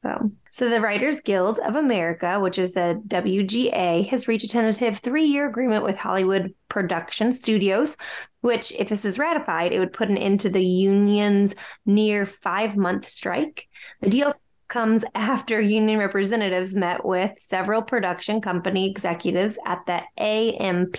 So, 0.04 0.32
so 0.52 0.70
the 0.70 0.82
Writers 0.82 1.22
Guild 1.22 1.60
of 1.60 1.78
America, 1.78 2.38
which 2.38 2.60
is 2.60 2.74
the 2.74 3.02
WGA, 3.08 4.06
has 4.10 4.28
reached 4.28 4.44
a 4.44 4.50
tentative 4.50 4.98
three-year 4.98 5.48
agreement 5.48 5.86
with 5.86 5.96
Hollywood 5.96 6.54
Production 6.68 7.32
Studios, 7.32 7.96
which, 8.42 8.74
if 8.74 8.90
this 8.90 9.06
is 9.06 9.18
ratified, 9.18 9.72
it 9.72 9.80
would 9.80 9.94
put 9.94 10.10
an 10.10 10.18
end 10.18 10.42
to 10.42 10.50
the 10.50 10.66
union's 10.66 11.56
near 11.86 12.26
five-month 12.26 13.08
strike. 13.08 13.70
The 14.02 14.10
deal 14.10 14.34
comes 14.74 15.06
after 15.14 15.62
union 15.62 16.00
representatives 16.00 16.76
met 16.76 17.06
with 17.06 17.32
several 17.38 17.84
production 17.84 18.42
company 18.42 18.90
executives 18.90 19.60
at 19.68 19.86
the 19.86 20.02
AMP 20.18 20.96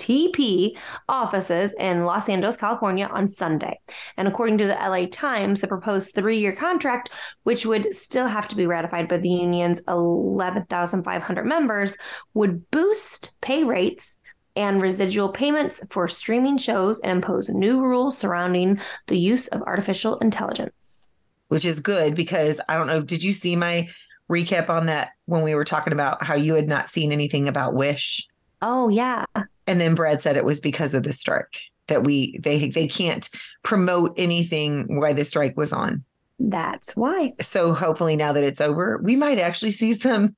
TP 0.00 0.72
offices 1.08 1.72
in 1.78 2.04
Los 2.04 2.28
Angeles, 2.28 2.56
California 2.56 3.06
on 3.06 3.28
Sunday. 3.28 3.78
And 4.16 4.26
according 4.26 4.58
to 4.58 4.66
the 4.66 4.74
LA 4.74 5.06
Times, 5.06 5.60
the 5.60 5.68
proposed 5.68 6.16
three 6.16 6.40
year 6.40 6.52
contract, 6.52 7.10
which 7.44 7.64
would 7.64 7.94
still 7.94 8.26
have 8.26 8.48
to 8.48 8.56
be 8.56 8.66
ratified 8.66 9.06
by 9.06 9.18
the 9.18 9.30
union's 9.30 9.80
11,500 9.86 11.44
members, 11.44 11.96
would 12.34 12.68
boost 12.72 13.34
pay 13.40 13.62
rates 13.62 14.16
and 14.56 14.82
residual 14.82 15.28
payments 15.28 15.80
for 15.90 16.08
streaming 16.08 16.58
shows 16.58 16.98
and 17.02 17.12
impose 17.12 17.48
new 17.48 17.80
rules 17.80 18.18
surrounding 18.18 18.80
the 19.06 19.16
use 19.16 19.46
of 19.46 19.62
artificial 19.62 20.18
intelligence. 20.18 21.08
Which 21.52 21.66
is 21.66 21.80
good 21.80 22.14
because 22.14 22.58
I 22.70 22.76
don't 22.76 22.86
know, 22.86 23.02
did 23.02 23.22
you 23.22 23.34
see 23.34 23.56
my 23.56 23.86
recap 24.30 24.70
on 24.70 24.86
that 24.86 25.10
when 25.26 25.42
we 25.42 25.54
were 25.54 25.66
talking 25.66 25.92
about 25.92 26.24
how 26.24 26.34
you 26.34 26.54
had 26.54 26.66
not 26.66 26.88
seen 26.88 27.12
anything 27.12 27.46
about 27.46 27.74
Wish? 27.74 28.26
Oh, 28.62 28.88
yeah. 28.88 29.26
And 29.66 29.78
then 29.78 29.94
Brad 29.94 30.22
said 30.22 30.38
it 30.38 30.46
was 30.46 30.62
because 30.62 30.94
of 30.94 31.02
the 31.02 31.12
strike 31.12 31.58
that 31.88 32.04
we 32.04 32.38
they 32.38 32.70
they 32.70 32.88
can't 32.88 33.28
promote 33.64 34.14
anything 34.16 34.98
why 34.98 35.12
the 35.12 35.26
strike 35.26 35.54
was 35.58 35.74
on. 35.74 36.02
That's 36.38 36.96
why. 36.96 37.34
So 37.42 37.74
hopefully 37.74 38.16
now 38.16 38.32
that 38.32 38.44
it's 38.44 38.62
over, 38.62 38.98
we 39.02 39.14
might 39.14 39.38
actually 39.38 39.72
see 39.72 39.92
some 39.92 40.34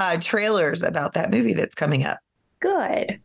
uh, 0.00 0.16
trailers 0.20 0.82
about 0.82 1.14
that 1.14 1.30
movie 1.30 1.54
that's 1.54 1.76
coming 1.76 2.04
up. 2.04 2.18
Good. 2.58 3.20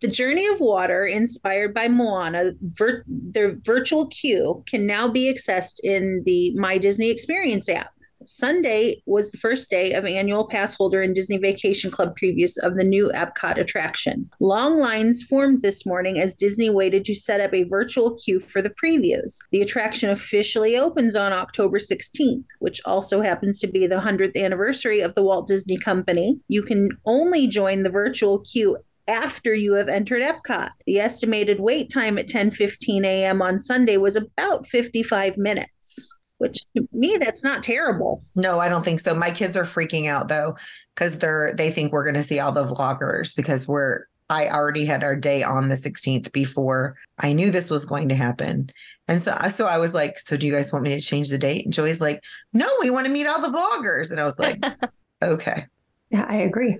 The 0.00 0.08
Journey 0.08 0.46
of 0.46 0.60
Water, 0.60 1.04
inspired 1.04 1.74
by 1.74 1.88
Moana, 1.88 2.52
vir- 2.62 3.04
their 3.06 3.56
virtual 3.56 4.06
queue 4.08 4.64
can 4.66 4.86
now 4.86 5.08
be 5.08 5.32
accessed 5.32 5.78
in 5.84 6.22
the 6.24 6.54
My 6.54 6.78
Disney 6.78 7.10
Experience 7.10 7.68
app. 7.68 7.90
Sunday 8.24 9.02
was 9.06 9.30
the 9.30 9.38
first 9.38 9.70
day 9.70 9.92
of 9.92 10.04
annual 10.04 10.46
pass 10.46 10.74
holder 10.74 11.02
and 11.02 11.14
Disney 11.14 11.38
Vacation 11.38 11.90
Club 11.90 12.14
previews 12.18 12.56
of 12.62 12.76
the 12.76 12.84
new 12.84 13.10
Epcot 13.14 13.56
attraction. 13.56 14.28
Long 14.40 14.76
lines 14.78 15.22
formed 15.22 15.62
this 15.62 15.86
morning 15.86 16.18
as 16.18 16.36
Disney 16.36 16.70
waited 16.70 17.04
to 17.06 17.14
set 17.14 17.40
up 17.40 17.54
a 17.54 17.64
virtual 17.64 18.14
queue 18.14 18.40
for 18.40 18.60
the 18.60 18.72
previews. 18.82 19.38
The 19.52 19.62
attraction 19.62 20.10
officially 20.10 20.76
opens 20.76 21.16
on 21.16 21.32
October 21.32 21.78
16th, 21.78 22.44
which 22.58 22.80
also 22.84 23.20
happens 23.20 23.58
to 23.60 23.66
be 23.66 23.86
the 23.86 24.00
100th 24.00 24.36
anniversary 24.36 25.00
of 25.00 25.14
the 25.14 25.22
Walt 25.22 25.48
Disney 25.48 25.78
Company. 25.78 26.40
You 26.48 26.62
can 26.62 26.90
only 27.06 27.46
join 27.46 27.82
the 27.82 27.90
virtual 27.90 28.40
queue 28.40 28.76
after 29.10 29.54
you 29.54 29.74
have 29.74 29.88
entered 29.88 30.22
Epcot. 30.22 30.70
The 30.86 31.00
estimated 31.00 31.60
wait 31.60 31.90
time 31.92 32.16
at 32.16 32.28
10:15 32.28 33.04
a.m. 33.04 33.42
on 33.42 33.58
Sunday 33.58 33.96
was 33.96 34.16
about 34.16 34.66
55 34.66 35.36
minutes 35.36 36.16
which 36.38 36.58
to 36.74 36.88
me 36.92 37.18
that's 37.20 37.44
not 37.44 37.62
terrible. 37.62 38.22
No, 38.34 38.58
I 38.60 38.70
don't 38.70 38.82
think 38.82 39.00
so. 39.00 39.14
My 39.14 39.30
kids 39.30 39.58
are 39.58 39.64
freaking 39.64 40.08
out 40.08 40.28
though 40.28 40.56
because 40.94 41.18
they're 41.18 41.52
they 41.52 41.70
think 41.70 41.92
we're 41.92 42.02
going 42.02 42.14
to 42.14 42.22
see 42.22 42.40
all 42.40 42.50
the 42.50 42.64
vloggers 42.64 43.36
because 43.36 43.68
we're 43.68 44.06
I 44.30 44.48
already 44.48 44.86
had 44.86 45.04
our 45.04 45.14
day 45.14 45.42
on 45.42 45.68
the 45.68 45.74
16th 45.74 46.32
before 46.32 46.96
I 47.18 47.34
knew 47.34 47.50
this 47.50 47.68
was 47.68 47.84
going 47.84 48.08
to 48.08 48.14
happen. 48.14 48.70
And 49.06 49.22
so 49.22 49.32
uh, 49.32 49.50
so 49.50 49.66
I 49.66 49.76
was 49.76 49.92
like, 49.92 50.18
so 50.18 50.38
do 50.38 50.46
you 50.46 50.52
guys 50.52 50.72
want 50.72 50.84
me 50.84 50.94
to 50.94 51.00
change 51.00 51.28
the 51.28 51.36
date? 51.36 51.66
And 51.66 51.74
Joey's 51.74 52.00
like, 52.00 52.22
"No, 52.54 52.70
we 52.80 52.88
want 52.88 53.06
to 53.06 53.12
meet 53.12 53.26
all 53.26 53.42
the 53.42 53.48
vloggers." 53.48 54.10
And 54.10 54.18
I 54.18 54.24
was 54.24 54.38
like, 54.38 54.58
"Okay." 55.22 55.66
Yeah, 56.08 56.24
I 56.26 56.36
agree. 56.36 56.78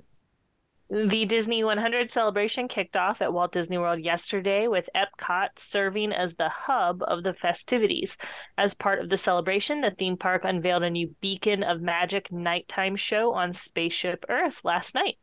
The 0.92 1.24
Disney 1.24 1.62
100 1.62 2.10
celebration 2.10 2.66
kicked 2.66 2.96
off 2.96 3.22
at 3.22 3.32
Walt 3.32 3.52
Disney 3.52 3.78
World 3.78 4.00
yesterday 4.00 4.66
with 4.66 4.90
Epcot 4.92 5.50
serving 5.56 6.12
as 6.12 6.34
the 6.34 6.48
hub 6.48 7.04
of 7.04 7.22
the 7.22 7.32
festivities. 7.32 8.16
As 8.58 8.74
part 8.74 8.98
of 8.98 9.08
the 9.08 9.16
celebration, 9.16 9.82
the 9.82 9.92
theme 9.92 10.16
park 10.16 10.42
unveiled 10.44 10.82
a 10.82 10.90
new 10.90 11.14
Beacon 11.20 11.62
of 11.62 11.80
Magic 11.80 12.32
nighttime 12.32 12.96
show 12.96 13.32
on 13.32 13.54
Spaceship 13.54 14.24
Earth 14.28 14.56
last 14.64 14.92
night. 14.96 15.18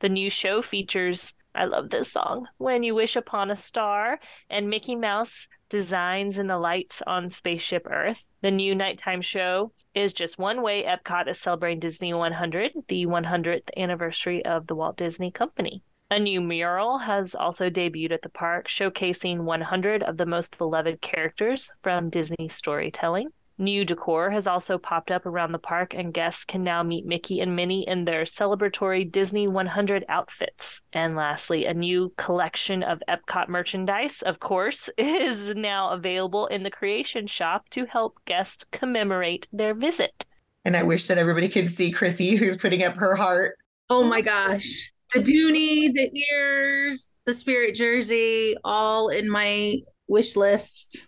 The 0.00 0.10
new 0.10 0.28
show 0.28 0.60
features, 0.60 1.32
I 1.54 1.64
love 1.64 1.88
this 1.88 2.12
song, 2.12 2.48
When 2.58 2.82
You 2.82 2.94
Wish 2.94 3.16
Upon 3.16 3.50
a 3.50 3.56
Star, 3.56 4.20
and 4.50 4.68
Mickey 4.68 4.96
Mouse 4.96 5.46
designs 5.68 6.38
in 6.38 6.46
the 6.46 6.58
lights 6.58 7.02
on 7.06 7.30
Spaceship 7.30 7.86
Earth. 7.90 8.18
The 8.42 8.50
new 8.50 8.74
nighttime 8.74 9.22
show 9.22 9.72
is 9.94 10.12
just 10.12 10.38
one 10.38 10.62
way 10.62 10.84
Epcot 10.84 11.28
is 11.28 11.40
celebrating 11.40 11.80
Disney 11.80 12.14
100, 12.14 12.72
the 12.88 13.06
100th 13.06 13.68
anniversary 13.76 14.44
of 14.44 14.66
the 14.66 14.74
Walt 14.74 14.96
Disney 14.96 15.30
Company. 15.30 15.82
A 16.10 16.20
new 16.20 16.40
mural 16.40 16.98
has 16.98 17.34
also 17.34 17.68
debuted 17.68 18.12
at 18.12 18.22
the 18.22 18.28
park, 18.28 18.68
showcasing 18.68 19.40
100 19.40 20.04
of 20.04 20.16
the 20.16 20.26
most 20.26 20.56
beloved 20.56 21.00
characters 21.00 21.68
from 21.82 22.10
Disney 22.10 22.48
storytelling. 22.48 23.30
New 23.58 23.86
decor 23.86 24.30
has 24.30 24.46
also 24.46 24.76
popped 24.76 25.10
up 25.10 25.24
around 25.24 25.52
the 25.52 25.58
park, 25.58 25.94
and 25.94 26.12
guests 26.12 26.44
can 26.44 26.62
now 26.62 26.82
meet 26.82 27.06
Mickey 27.06 27.40
and 27.40 27.56
Minnie 27.56 27.88
in 27.88 28.04
their 28.04 28.24
celebratory 28.24 29.10
Disney 29.10 29.48
100 29.48 30.04
outfits. 30.10 30.80
And 30.92 31.16
lastly, 31.16 31.64
a 31.64 31.72
new 31.72 32.12
collection 32.18 32.82
of 32.82 33.02
Epcot 33.08 33.48
merchandise, 33.48 34.20
of 34.26 34.40
course, 34.40 34.90
is 34.98 35.56
now 35.56 35.90
available 35.90 36.46
in 36.48 36.64
the 36.64 36.70
Creation 36.70 37.26
Shop 37.26 37.64
to 37.70 37.86
help 37.86 38.18
guests 38.26 38.66
commemorate 38.72 39.46
their 39.52 39.74
visit. 39.74 40.26
And 40.66 40.76
I 40.76 40.82
wish 40.82 41.06
that 41.06 41.16
everybody 41.16 41.48
could 41.48 41.70
see 41.70 41.90
Chrissy, 41.90 42.36
who's 42.36 42.58
putting 42.58 42.82
up 42.82 42.94
her 42.96 43.16
heart. 43.16 43.56
Oh 43.88 44.04
my 44.04 44.20
gosh. 44.20 44.92
The 45.14 45.20
Dooney, 45.20 45.94
the 45.94 46.10
ears, 46.30 47.14
the 47.24 47.32
spirit 47.32 47.74
jersey, 47.74 48.56
all 48.64 49.08
in 49.08 49.30
my 49.30 49.76
wish 50.08 50.36
list. 50.36 51.06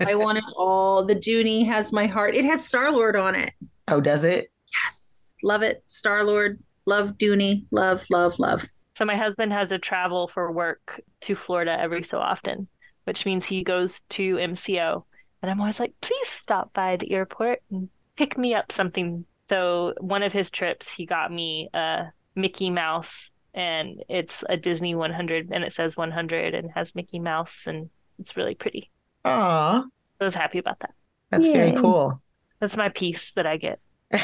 I 0.00 0.14
want 0.14 0.38
it 0.38 0.44
all. 0.56 1.04
The 1.04 1.14
Dooney 1.14 1.66
has 1.66 1.92
my 1.92 2.06
heart. 2.06 2.34
It 2.34 2.44
has 2.44 2.64
Star 2.64 2.90
Lord 2.90 3.16
on 3.16 3.34
it. 3.34 3.52
Oh, 3.86 4.00
does 4.00 4.24
it? 4.24 4.48
Yes. 4.84 5.30
Love 5.42 5.62
it. 5.62 5.82
Star 5.86 6.24
Lord. 6.24 6.58
Love 6.86 7.18
Dooney. 7.18 7.64
Love, 7.70 8.04
love, 8.10 8.38
love. 8.38 8.66
So 8.96 9.04
my 9.04 9.16
husband 9.16 9.52
has 9.52 9.68
to 9.68 9.78
travel 9.78 10.30
for 10.32 10.50
work 10.50 11.00
to 11.22 11.36
Florida 11.36 11.76
every 11.78 12.02
so 12.02 12.18
often, 12.18 12.66
which 13.04 13.24
means 13.24 13.44
he 13.44 13.62
goes 13.62 14.00
to 14.10 14.36
MCO. 14.36 15.04
And 15.40 15.50
I'm 15.50 15.60
always 15.60 15.78
like, 15.78 15.92
please 16.00 16.26
stop 16.42 16.72
by 16.72 16.96
the 16.96 17.12
airport 17.12 17.62
and 17.70 17.88
pick 18.16 18.36
me 18.36 18.54
up 18.54 18.72
something. 18.72 19.24
So 19.48 19.94
one 20.00 20.24
of 20.24 20.32
his 20.32 20.50
trips, 20.50 20.86
he 20.96 21.06
got 21.06 21.32
me 21.32 21.68
a 21.72 22.06
Mickey 22.34 22.70
Mouse 22.70 23.06
and 23.54 24.02
it's 24.08 24.34
a 24.48 24.56
Disney 24.56 24.94
100, 24.94 25.50
and 25.52 25.64
it 25.64 25.72
says 25.72 25.96
100 25.96 26.54
and 26.54 26.70
has 26.74 26.94
Mickey 26.94 27.18
Mouse, 27.18 27.50
and 27.66 27.90
it's 28.18 28.36
really 28.36 28.54
pretty. 28.54 28.90
Aw, 29.28 29.84
I 30.20 30.24
was 30.24 30.34
happy 30.34 30.58
about 30.58 30.78
that. 30.80 30.94
that's 31.30 31.46
very 31.48 31.72
cool. 31.72 32.20
That's 32.60 32.76
my 32.76 32.88
piece 32.88 33.30
that 33.36 33.46
I 33.46 33.56
get. 33.56 33.80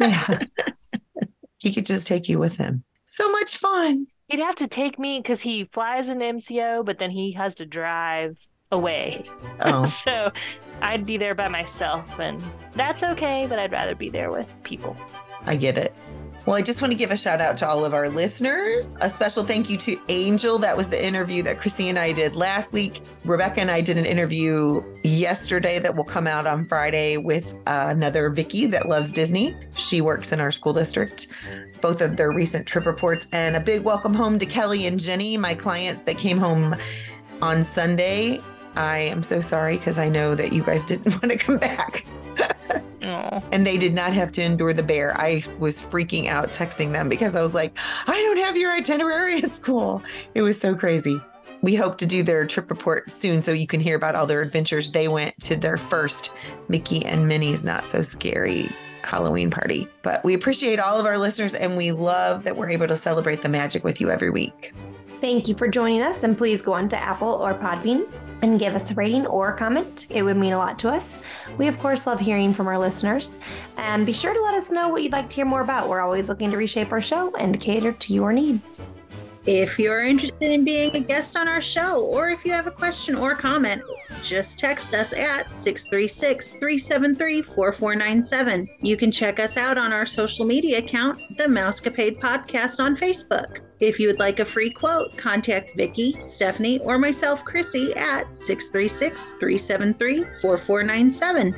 Yeah. 0.00 0.40
he 1.58 1.72
could 1.72 1.86
just 1.86 2.06
take 2.06 2.28
you 2.28 2.38
with 2.38 2.56
him. 2.56 2.82
So 3.04 3.30
much 3.30 3.56
fun. 3.58 4.06
He'd 4.28 4.40
have 4.40 4.56
to 4.56 4.66
take 4.66 4.98
me 4.98 5.20
because 5.22 5.40
he 5.40 5.68
flies 5.72 6.08
in 6.08 6.18
MCO, 6.18 6.84
but 6.84 6.98
then 6.98 7.10
he 7.10 7.32
has 7.32 7.54
to 7.56 7.66
drive 7.66 8.36
away. 8.72 9.24
Oh, 9.60 9.86
So 10.04 10.32
I'd 10.82 11.06
be 11.06 11.16
there 11.16 11.34
by 11.34 11.46
myself, 11.48 12.04
and 12.18 12.42
that's 12.74 13.02
okay, 13.04 13.46
but 13.48 13.58
I'd 13.58 13.70
rather 13.72 13.94
be 13.94 14.10
there 14.10 14.30
with 14.32 14.48
people. 14.64 14.96
I 15.46 15.54
get 15.56 15.78
it. 15.78 15.94
Well, 16.46 16.56
I 16.56 16.60
just 16.60 16.82
want 16.82 16.92
to 16.92 16.98
give 16.98 17.10
a 17.10 17.16
shout 17.16 17.40
out 17.40 17.56
to 17.58 17.68
all 17.68 17.86
of 17.86 17.94
our 17.94 18.10
listeners. 18.10 18.94
A 19.00 19.08
special 19.08 19.44
thank 19.44 19.70
you 19.70 19.78
to 19.78 19.98
Angel. 20.10 20.58
That 20.58 20.76
was 20.76 20.90
the 20.90 21.02
interview 21.02 21.42
that 21.42 21.58
Chrissy 21.58 21.88
and 21.88 21.98
I 21.98 22.12
did 22.12 22.36
last 22.36 22.74
week. 22.74 23.00
Rebecca 23.24 23.62
and 23.62 23.70
I 23.70 23.80
did 23.80 23.96
an 23.96 24.04
interview 24.04 24.82
yesterday 25.04 25.78
that 25.78 25.96
will 25.96 26.04
come 26.04 26.26
out 26.26 26.46
on 26.46 26.66
Friday 26.66 27.16
with 27.16 27.54
uh, 27.66 27.86
another 27.88 28.28
Vicky 28.28 28.66
that 28.66 28.90
loves 28.90 29.10
Disney. 29.10 29.56
She 29.74 30.02
works 30.02 30.32
in 30.32 30.40
our 30.40 30.52
school 30.52 30.74
district. 30.74 31.28
Both 31.80 32.02
of 32.02 32.18
their 32.18 32.30
recent 32.30 32.66
trip 32.66 32.84
reports, 32.84 33.26
and 33.32 33.56
a 33.56 33.60
big 33.60 33.82
welcome 33.82 34.12
home 34.12 34.38
to 34.38 34.44
Kelly 34.44 34.86
and 34.86 35.00
Jenny, 35.00 35.38
my 35.38 35.54
clients 35.54 36.02
that 36.02 36.18
came 36.18 36.36
home 36.36 36.76
on 37.40 37.64
Sunday. 37.64 38.42
I 38.76 38.98
am 38.98 39.22
so 39.22 39.40
sorry 39.40 39.78
because 39.78 39.98
I 39.98 40.10
know 40.10 40.34
that 40.34 40.52
you 40.52 40.62
guys 40.62 40.84
didn't 40.84 41.10
want 41.22 41.30
to 41.30 41.38
come 41.38 41.56
back. 41.56 42.04
And 43.52 43.66
they 43.66 43.78
did 43.78 43.94
not 43.94 44.12
have 44.12 44.32
to 44.32 44.42
endure 44.42 44.72
the 44.72 44.82
bear. 44.82 45.18
I 45.20 45.44
was 45.58 45.82
freaking 45.82 46.28
out 46.28 46.52
texting 46.52 46.92
them 46.92 47.08
because 47.08 47.36
I 47.36 47.42
was 47.42 47.54
like, 47.54 47.76
I 48.06 48.12
don't 48.12 48.38
have 48.38 48.56
your 48.56 48.72
itinerary 48.72 49.42
at 49.42 49.54
school. 49.54 50.02
It 50.34 50.42
was 50.42 50.58
so 50.58 50.74
crazy. 50.74 51.20
We 51.62 51.74
hope 51.74 51.96
to 51.98 52.06
do 52.06 52.22
their 52.22 52.46
trip 52.46 52.68
report 52.70 53.10
soon 53.10 53.40
so 53.40 53.52
you 53.52 53.66
can 53.66 53.80
hear 53.80 53.96
about 53.96 54.14
all 54.14 54.26
their 54.26 54.42
adventures. 54.42 54.90
They 54.90 55.08
went 55.08 55.38
to 55.42 55.56
their 55.56 55.78
first 55.78 56.30
Mickey 56.68 57.04
and 57.06 57.26
Minnie's 57.26 57.64
Not 57.64 57.86
So 57.86 58.02
Scary 58.02 58.68
Halloween 59.02 59.50
party. 59.50 59.88
But 60.02 60.22
we 60.24 60.34
appreciate 60.34 60.78
all 60.78 60.98
of 60.98 61.06
our 61.06 61.16
listeners 61.16 61.54
and 61.54 61.76
we 61.76 61.92
love 61.92 62.44
that 62.44 62.56
we're 62.56 62.70
able 62.70 62.88
to 62.88 62.96
celebrate 62.96 63.42
the 63.42 63.48
magic 63.48 63.84
with 63.84 64.00
you 64.00 64.10
every 64.10 64.30
week. 64.30 64.74
Thank 65.20 65.48
you 65.48 65.54
for 65.54 65.68
joining 65.68 66.02
us, 66.02 66.22
and 66.22 66.36
please 66.36 66.60
go 66.60 66.74
on 66.74 66.90
to 66.90 66.98
Apple 66.98 67.28
or 67.28 67.54
Podbean 67.54 68.06
and 68.42 68.58
give 68.58 68.74
us 68.74 68.90
a 68.90 68.94
rating 68.94 69.26
or 69.26 69.50
a 69.50 69.56
comment. 69.56 70.06
It 70.10 70.22
would 70.22 70.36
mean 70.36 70.52
a 70.52 70.58
lot 70.58 70.78
to 70.80 70.90
us. 70.90 71.22
We, 71.58 71.68
of 71.68 71.78
course, 71.78 72.06
love 72.06 72.20
hearing 72.20 72.52
from 72.52 72.66
our 72.66 72.78
listeners. 72.78 73.38
And 73.76 74.04
be 74.04 74.12
sure 74.12 74.34
to 74.34 74.42
let 74.42 74.54
us 74.54 74.70
know 74.70 74.88
what 74.88 75.02
you'd 75.02 75.12
like 75.12 75.28
to 75.30 75.36
hear 75.36 75.44
more 75.44 75.62
about. 75.62 75.88
We're 75.88 76.00
always 76.00 76.28
looking 76.28 76.50
to 76.50 76.56
reshape 76.56 76.92
our 76.92 77.00
show 77.00 77.34
and 77.36 77.60
cater 77.60 77.92
to 77.92 78.14
your 78.14 78.32
needs. 78.32 78.84
If 79.46 79.78
you're 79.78 80.02
interested 80.02 80.50
in 80.50 80.64
being 80.64 80.96
a 80.96 81.00
guest 81.00 81.36
on 81.36 81.48
our 81.48 81.60
show, 81.60 82.02
or 82.06 82.30
if 82.30 82.46
you 82.46 82.52
have 82.52 82.66
a 82.66 82.70
question 82.70 83.14
or 83.14 83.34
comment, 83.34 83.82
just 84.22 84.58
text 84.58 84.94
us 84.94 85.12
at 85.12 85.54
636 85.54 86.52
373 86.52 87.42
4497. 87.42 88.70
You 88.80 88.96
can 88.96 89.12
check 89.12 89.38
us 89.38 89.58
out 89.58 89.76
on 89.76 89.92
our 89.92 90.06
social 90.06 90.46
media 90.46 90.78
account, 90.78 91.20
the 91.36 91.44
Mousecapade 91.44 92.20
Podcast 92.20 92.82
on 92.82 92.96
Facebook. 92.96 93.60
If 93.80 94.00
you 94.00 94.06
would 94.06 94.18
like 94.18 94.40
a 94.40 94.46
free 94.46 94.70
quote, 94.70 95.14
contact 95.18 95.76
Vicky, 95.76 96.18
Stephanie, 96.20 96.78
or 96.78 96.96
myself, 96.96 97.44
Chrissy, 97.44 97.92
at 97.96 98.34
636 98.34 99.32
373 99.32 100.24
4497. 100.40 101.54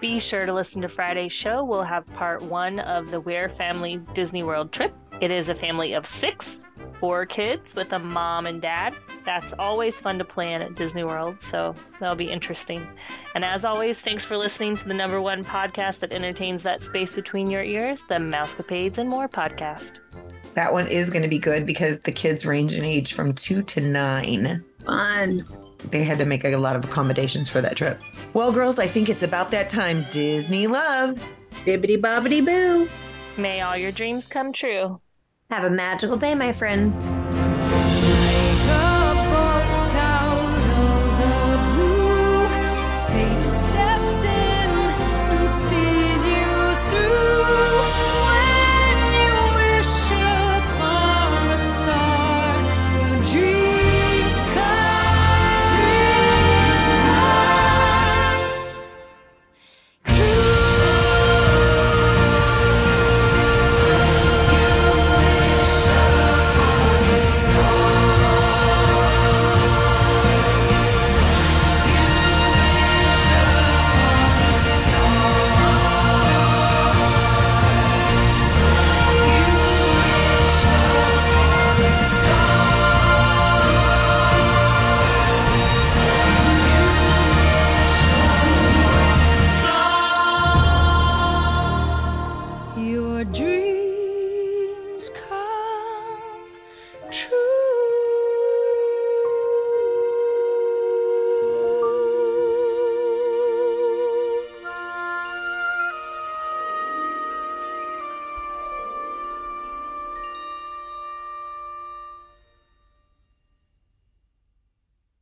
be 0.00 0.18
sure 0.18 0.44
to 0.44 0.52
listen 0.52 0.82
to 0.82 0.88
Friday's 0.88 1.32
show. 1.32 1.62
We'll 1.62 1.84
have 1.84 2.04
part 2.14 2.42
one 2.42 2.80
of 2.80 3.12
the 3.12 3.20
Ware 3.20 3.50
family 3.50 4.00
Disney 4.12 4.42
World 4.42 4.72
trip. 4.72 4.92
It 5.20 5.30
is 5.30 5.48
a 5.48 5.54
family 5.54 5.92
of 5.92 6.06
six, 6.20 6.46
four 7.00 7.26
kids 7.26 7.74
with 7.74 7.92
a 7.92 7.98
mom 7.98 8.46
and 8.46 8.60
dad. 8.60 8.94
That's 9.24 9.46
always 9.58 9.94
fun 9.94 10.18
to 10.18 10.24
plan 10.24 10.62
at 10.62 10.74
Disney 10.74 11.04
World, 11.04 11.36
so 11.50 11.74
that'll 12.00 12.16
be 12.16 12.30
interesting. 12.30 12.86
And 13.34 13.44
as 13.44 13.64
always, 13.64 13.98
thanks 13.98 14.24
for 14.24 14.36
listening 14.36 14.76
to 14.76 14.84
the 14.88 14.94
number 14.94 15.20
one 15.20 15.44
podcast 15.44 16.00
that 16.00 16.12
entertains 16.12 16.62
that 16.62 16.80
space 16.82 17.12
between 17.12 17.50
your 17.50 17.62
ears, 17.62 17.98
the 18.08 18.16
Mousecapades 18.16 18.98
and 18.98 19.08
More 19.08 19.28
podcast. 19.28 19.98
That 20.54 20.72
one 20.72 20.86
is 20.88 21.10
going 21.10 21.22
to 21.22 21.28
be 21.28 21.38
good 21.38 21.66
because 21.66 22.00
the 22.00 22.12
kids 22.12 22.44
range 22.44 22.72
in 22.74 22.84
age 22.84 23.12
from 23.12 23.32
two 23.32 23.62
to 23.62 23.80
nine. 23.80 24.64
Fun. 24.84 25.44
they 25.90 26.02
had 26.02 26.18
to 26.18 26.24
make 26.24 26.44
a 26.44 26.56
lot 26.56 26.74
of 26.74 26.84
accommodations 26.84 27.48
for 27.48 27.60
that 27.60 27.76
trip. 27.76 28.00
Well, 28.32 28.50
girls, 28.52 28.78
I 28.78 28.88
think 28.88 29.08
it's 29.08 29.22
about 29.22 29.50
that 29.52 29.70
time. 29.70 30.04
Disney 30.10 30.66
love. 30.66 31.22
Bibbity 31.64 32.00
bobbity 32.00 32.44
boo. 32.44 32.88
May 33.36 33.60
all 33.60 33.76
your 33.76 33.92
dreams 33.92 34.26
come 34.26 34.52
true. 34.52 35.00
Have 35.50 35.64
a 35.64 35.70
magical 35.70 36.18
day, 36.18 36.34
my 36.34 36.52
friends. 36.52 37.08